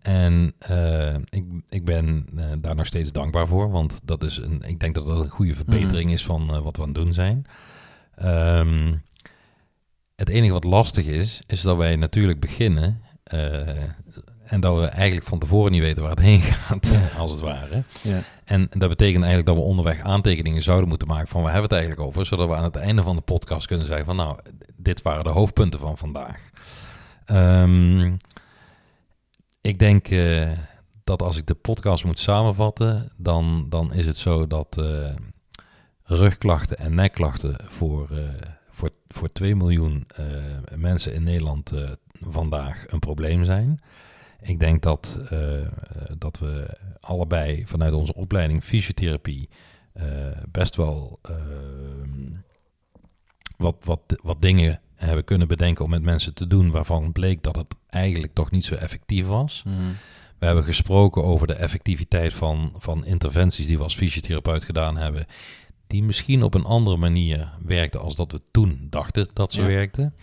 En 0.05 0.53
eh, 0.57 1.13
ik, 1.29 1.45
ik 1.69 1.85
ben 1.85 2.25
eh, 2.35 2.45
daar 2.57 2.75
nog 2.75 2.85
steeds 2.85 3.11
dankbaar 3.11 3.47
voor. 3.47 3.71
Want 3.71 3.99
dat 4.03 4.23
is 4.23 4.37
een, 4.37 4.61
ik 4.65 4.79
denk 4.79 4.95
dat 4.95 5.05
dat 5.05 5.23
een 5.23 5.29
goede 5.29 5.55
verbetering 5.55 6.11
is 6.11 6.25
van 6.25 6.49
eh, 6.53 6.59
wat 6.59 6.75
we 6.75 6.81
aan 6.81 6.87
het 6.87 6.97
doen 6.97 7.13
zijn. 7.13 7.45
Ehm, 8.15 8.93
het 10.15 10.29
enige 10.29 10.53
wat 10.53 10.63
lastig 10.63 11.05
is, 11.05 11.41
is 11.47 11.61
dat 11.61 11.77
wij 11.77 11.95
natuurlijk 11.95 12.39
beginnen. 12.39 13.01
en 14.45 14.59
dat 14.59 14.79
we 14.79 14.85
eigenlijk 14.85 15.27
van 15.27 15.39
tevoren 15.39 15.71
niet 15.71 15.81
weten 15.81 16.01
waar 16.01 16.11
het 16.11 16.19
heen 16.19 16.41
gaat, 16.51 16.97
als 17.17 17.31
het 17.31 17.39
ware. 17.39 17.83
Ja. 18.01 18.21
En 18.43 18.67
dat 18.69 18.89
betekent 18.89 19.23
eigenlijk 19.23 19.45
dat 19.45 19.55
we 19.55 19.61
onderweg 19.61 19.99
aantekeningen 20.01 20.61
zouden 20.61 20.89
moeten 20.89 21.07
maken 21.07 21.27
van 21.27 21.41
waar 21.41 21.51
hebben 21.51 21.69
we 21.69 21.75
het 21.75 21.85
eigenlijk 21.85 22.09
over, 22.09 22.25
zodat 22.25 22.47
we 22.47 22.55
aan 22.55 22.63
het 22.63 22.75
einde 22.75 23.03
van 23.03 23.15
de 23.15 23.21
podcast 23.21 23.67
kunnen 23.67 23.85
zeggen 23.85 24.05
van 24.05 24.15
nou, 24.15 24.39
dit 24.75 25.01
waren 25.01 25.23
de 25.23 25.29
hoofdpunten 25.29 25.79
van 25.79 25.97
vandaag. 25.97 26.49
Ehm, 27.25 28.13
ik 29.65 29.79
denk 29.79 30.07
eh, 30.07 30.51
dat 31.03 31.21
als 31.21 31.37
ik 31.37 31.45
de 31.47 31.53
podcast 31.55 32.05
moet 32.05 32.19
samenvatten, 32.19 33.11
dan, 33.17 33.65
dan 33.69 33.93
is 33.93 34.05
het 34.05 34.17
zo 34.17 34.47
dat 34.47 34.77
eh, 34.77 35.15
rugklachten 36.03 36.77
en 36.77 36.95
nekklachten 36.95 37.55
voor, 37.63 38.09
eh, 38.11 38.17
voor, 38.69 38.89
voor 39.07 39.31
2 39.31 39.55
miljoen 39.55 40.07
mensen 40.75 41.13
in 41.13 41.23
Nederland 41.23 41.73
vandaag 42.21 42.83
een 42.87 42.99
probleem 42.99 43.43
zijn. 43.43 43.79
Ik 44.41 44.59
denk 44.59 44.81
dat, 44.81 45.19
dat 46.17 46.39
we 46.39 46.77
allebei 46.99 47.67
vanuit 47.67 47.93
onze 47.93 48.13
opleiding 48.13 48.63
fysiotherapie 48.63 49.49
best 50.51 50.75
wel 50.75 51.19
ehm, 51.21 52.33
wat, 53.57 53.75
wat, 53.83 53.99
wat 54.21 54.41
dingen 54.41 54.79
hebben 55.05 55.23
kunnen 55.25 55.47
bedenken 55.47 55.83
om 55.83 55.89
met 55.89 56.03
mensen 56.03 56.33
te 56.33 56.47
doen 56.47 56.71
waarvan 56.71 57.11
bleek 57.11 57.43
dat 57.43 57.55
het 57.55 57.75
eigenlijk 57.89 58.33
toch 58.33 58.51
niet 58.51 58.65
zo 58.65 58.75
effectief 58.75 59.25
was. 59.25 59.63
Mhm. 59.65 59.75
We 60.39 60.45
hebben 60.45 60.63
gesproken 60.63 61.23
over 61.23 61.47
de 61.47 61.53
effectiviteit 61.53 62.33
van, 62.33 62.73
van 62.77 63.05
interventies 63.05 63.65
die 63.65 63.77
we 63.77 63.83
als 63.83 63.95
fysiotherapeut 63.95 64.63
gedaan 64.63 64.97
hebben. 64.97 65.25
Die 65.87 66.03
misschien 66.03 66.43
op 66.43 66.53
een 66.53 66.65
andere 66.65 66.97
manier 66.97 67.49
werkten 67.65 68.01
als 68.01 68.15
dat 68.15 68.31
we 68.31 68.41
toen 68.51 68.87
dachten 68.89 69.29
dat 69.33 69.53
ze 69.53 69.61
Ja. 69.61 69.67
werkten. 69.67 70.13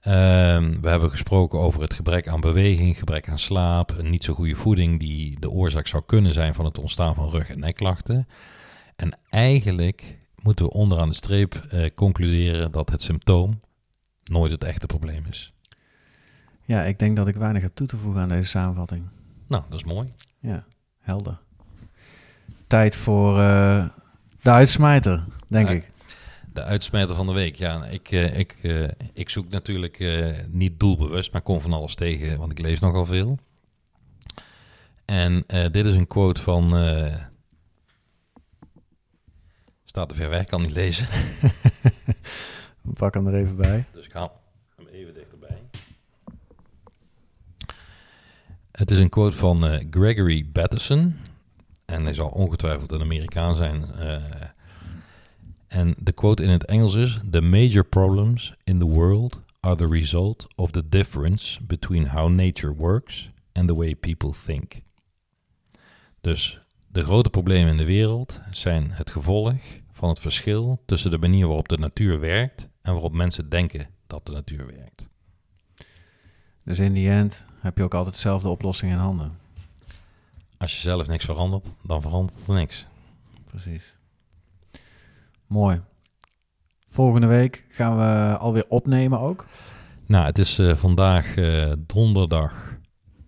Ehm, 0.00 0.74
we 0.80 0.88
hebben 0.88 1.10
gesproken 1.10 1.58
over 1.58 1.80
het 1.80 1.94
gebrek 1.94 2.28
aan 2.28 2.40
beweging, 2.40 2.98
gebrek 2.98 3.28
aan 3.28 3.38
slaap, 3.38 3.94
een 3.98 4.10
niet 4.10 4.24
zo 4.24 4.34
goede 4.34 4.54
voeding 4.54 5.00
die 5.00 5.40
de 5.40 5.50
oorzaak 5.50 5.86
zou 5.86 6.02
kunnen 6.06 6.32
zijn 6.32 6.54
van 6.54 6.64
het 6.64 6.78
ontstaan 6.78 7.14
van 7.14 7.30
rug- 7.30 7.50
en 7.50 7.58
nekklachten. 7.58 8.28
En 8.96 9.18
eigenlijk 9.30 10.18
moeten 10.42 10.64
we 10.64 10.70
onderaan 10.72 11.08
de 11.08 11.14
streep 11.14 11.54
eh, 11.54 11.90
concluderen 11.94 12.72
dat 12.72 12.90
het 12.90 13.02
symptoom 13.02 13.60
nooit 14.24 14.50
het 14.52 14.64
echte 14.64 14.86
probleem 14.86 15.24
is. 15.28 15.52
ja, 16.64 16.82
ik 16.82 16.98
denk 16.98 17.16
dat 17.16 17.26
ik 17.28 17.36
weinig 17.36 17.62
heb 17.62 17.74
toe 17.74 17.86
te 17.86 17.96
voegen 17.96 18.22
aan 18.22 18.28
deze 18.28 18.48
samenvatting. 18.48 19.04
Nou, 19.46 19.62
dat 19.68 19.78
is 19.78 19.84
mooi. 19.84 20.12
Ja, 20.40 20.64
helder. 21.00 21.38
Tijd 22.66 22.96
voor 22.96 23.40
eh, 23.40 23.86
de 24.40 24.50
uitsmijter, 24.50 25.24
denk 25.48 25.68
Ja. 25.68 25.74
ik. 25.74 25.90
De 26.52 26.62
uitsmijter 26.62 27.14
van 27.14 27.26
de 27.26 27.32
week. 27.32 27.56
Ja, 27.56 27.84
ik, 27.84 28.10
eh, 28.10 28.38
ik, 28.38 28.52
eh, 28.62 28.88
ik 29.12 29.28
zoek 29.28 29.48
natuurlijk 29.50 30.04
niet 30.50 30.80
doelbewust, 30.80 31.32
maar 31.32 31.42
kom 31.42 31.60
van 31.60 31.72
alles 31.72 31.94
tegen, 31.94 32.38
want 32.38 32.50
ik 32.52 32.58
lees 32.58 32.80
nogal 32.80 33.06
veel. 33.06 33.38
En 35.04 35.44
dit 35.72 35.86
is 35.86 35.94
een 35.94 36.06
quote 36.06 36.42
van. 36.42 36.70
staat 39.84 40.10
er 40.10 40.16
ver 40.16 40.28
weg, 40.28 40.44
kan 40.44 40.62
niet 40.62 40.70
lezen. 40.70 41.08
Pakken 42.94 43.24
hem 43.24 43.34
er 43.34 43.40
even 43.40 43.56
bij. 43.56 43.84
Dus 43.92 44.04
ik 44.04 44.12
haal 44.12 44.40
hem 44.76 44.86
even 44.86 45.14
dichterbij. 45.14 45.62
Het 48.72 48.90
is 48.90 48.98
een 48.98 49.08
quote 49.08 49.36
van 49.36 49.66
eh, 49.66 49.84
Gregory 49.90 50.46
Bateson. 50.52 51.16
En 51.84 52.04
hij 52.04 52.14
zal 52.14 52.28
ongetwijfeld 52.28 52.92
een 52.92 53.00
Amerikaan 53.00 53.56
zijn. 53.56 53.84
eh. 53.94 54.22
en 55.68 55.94
de 55.98 56.12
quote 56.12 56.42
in 56.42 56.50
het 56.50 56.64
Engels 56.64 56.94
is: 56.94 57.20
The 57.30 57.40
major 57.40 57.84
problems 57.84 58.54
in 58.64 58.78
the 58.78 58.86
world 58.86 59.40
are 59.60 59.76
the 59.76 59.88
result 59.88 60.46
of 60.56 60.70
the 60.70 60.88
difference 60.88 61.62
between 61.64 62.08
how 62.08 62.28
nature 62.30 62.74
works 62.74 63.30
and 63.52 63.68
the 63.68 63.74
way 63.74 63.94
people 63.94 64.30
think. 64.44 64.72
Dus 66.20 66.58
de 66.88 67.02
grote 67.04 67.30
problemen 67.30 67.70
in 67.70 67.76
de 67.76 67.84
wereld 67.84 68.40
zijn 68.50 68.90
het 68.90 69.10
gevolg 69.10 69.52
van 69.92 70.08
het 70.08 70.18
verschil 70.18 70.82
tussen 70.86 71.10
de 71.10 71.18
manier 71.18 71.46
waarop 71.46 71.68
de 71.68 71.78
natuur 71.78 72.20
werkt 72.20 72.68
en 72.84 72.92
waarop 72.92 73.12
mensen 73.12 73.48
denken 73.48 73.86
dat 74.06 74.26
de 74.26 74.32
natuur 74.32 74.66
werkt. 74.66 75.08
Dus 76.64 76.78
in 76.78 76.92
die 76.92 77.10
end 77.10 77.44
heb 77.60 77.78
je 77.78 77.84
ook 77.84 77.94
altijd 77.94 78.14
dezelfde 78.14 78.48
oplossing 78.48 78.92
in 78.92 78.98
handen. 78.98 79.38
Als 80.58 80.74
je 80.74 80.80
zelf 80.80 81.06
niks 81.06 81.24
verandert, 81.24 81.66
dan 81.82 82.02
verandert 82.02 82.38
er 82.48 82.54
niks. 82.54 82.86
Precies. 83.44 83.94
Mooi. 85.46 85.80
Volgende 86.86 87.26
week 87.26 87.64
gaan 87.68 87.96
we 87.96 88.38
alweer 88.38 88.68
opnemen 88.68 89.18
ook. 89.18 89.46
Nou, 90.06 90.26
het 90.26 90.38
is 90.38 90.58
eh, 90.58 90.76
vandaag 90.76 91.36
eh, 91.36 91.72
donderdag 91.78 92.78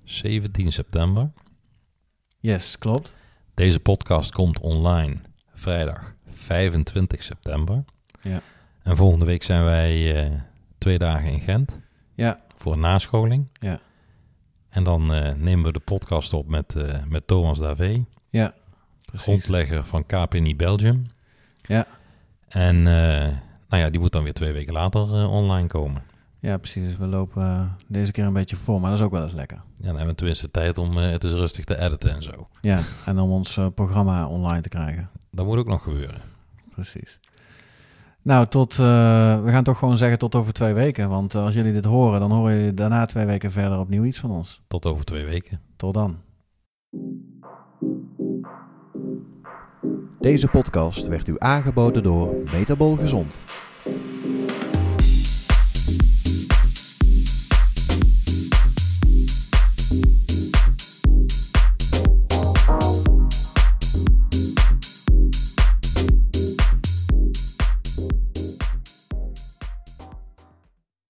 17 0.05 0.73
september. 0.73 1.33
Yes, 2.41 2.79
klopt. 2.79 3.17
Deze 3.55 3.81
podcast 3.81 4.33
komt 4.33 4.61
online 4.61 5.17
vrijdag 5.55 6.15
25 6.27 7.23
september. 7.23 7.85
Ja. 8.21 8.43
En 8.87 8.97
volgende 8.97 9.25
week 9.25 9.43
zijn 9.43 9.65
wij 9.65 10.25
eh, 10.25 10.33
twee 10.79 10.99
dagen 10.99 11.33
in 11.33 11.41
Gent 11.41 11.79
Ja, 12.15 12.41
voor 12.57 12.73
een 12.73 12.81
nascholing. 12.81 13.49
Ja. 13.61 13.81
En 14.69 14.85
dan 14.85 15.13
eh, 15.13 15.35
nemen 15.35 15.65
we 15.65 15.73
de 15.73 15.79
podcast 15.79 16.33
op 16.33 16.49
met, 16.49 16.75
eh, 16.77 17.05
met 17.09 17.27
Thomas 17.27 17.59
Davé, 17.59 18.05
precies. 18.31 19.23
grondlegger 19.23 19.85
van 19.85 20.07
KPNI 20.07 20.57
Belgium. 20.57 21.07
Ja. 21.63 21.87
En 22.49 22.83
nou 22.83 23.83
ja, 23.83 23.91
die 23.91 24.01
moet 24.01 24.13
dan 24.13 24.23
weer 24.23 24.33
twee 24.33 24.53
weken 24.53 24.73
later 24.73 25.29
online 25.29 25.67
komen. 25.67 26.03
Ja, 26.41 26.57
precies. 26.57 26.83
Dus 26.83 26.97
we 26.97 27.07
lopen 27.07 27.77
deze 27.89 28.13
keer 28.13 28.25
een 28.25 28.33
beetje 28.33 28.57
voor, 28.57 28.81
maar 28.81 28.91
dat 28.91 28.99
is 28.99 29.05
ook 29.05 29.13
wel 29.13 29.23
eens 29.23 29.33
lekker. 29.33 29.57
Ja, 29.57 29.87
dan 29.87 29.97
hebben 29.97 30.07
we 30.07 30.15
tenminste 30.15 30.51
tijd 30.51 30.79
om 30.79 30.97
het 30.97 31.25
eens 31.25 31.33
rustig 31.33 31.65
te 31.65 31.81
editen 31.81 32.15
en 32.15 32.23
zo. 32.23 32.49
Ja, 32.61 32.81
en 33.05 33.19
om 33.19 33.31
ons 33.31 33.59
programma 33.75 34.27
online 34.27 34.61
te 34.61 34.69
krijgen. 34.69 35.09
Dat 35.31 35.47
moet 35.47 35.59
ook 35.59 35.67
nog 35.67 35.83
gebeuren. 35.83 36.21
Precies. 36.75 37.19
Nou, 38.27 38.47
tot, 38.47 38.73
eh, 38.73 38.79
we 39.43 39.51
gaan 39.51 39.65
toch 39.65 39.79
gewoon 39.79 39.97
zeggen 39.97 40.19
tot 40.19 40.35
over 40.35 40.53
twee 40.53 40.75
weken. 40.75 41.09
Want 41.09 41.35
eh, 41.35 41.45
als 41.45 41.55
jullie 41.55 41.73
dit 41.73 41.85
horen, 41.85 42.21
dan 42.21 42.33
horen 42.33 42.57
jullie 42.57 42.75
daarna 42.75 43.07
twee 43.07 43.27
weken 43.27 43.53
verder 43.53 43.79
opnieuw 43.79 44.05
iets 44.05 44.19
van 44.19 44.31
ons. 44.31 44.63
Tot 44.67 44.87
over 44.87 45.05
twee 45.05 45.25
weken. 45.25 45.61
Tot 45.77 45.95
dan. 45.95 46.17
Deze 50.21 50.49
podcast 50.49 51.07
werd 51.07 51.29
u 51.29 51.35
aangeboden 51.39 52.03
door 52.03 52.35
Metabol 52.53 52.97
Gezond. 52.97 53.35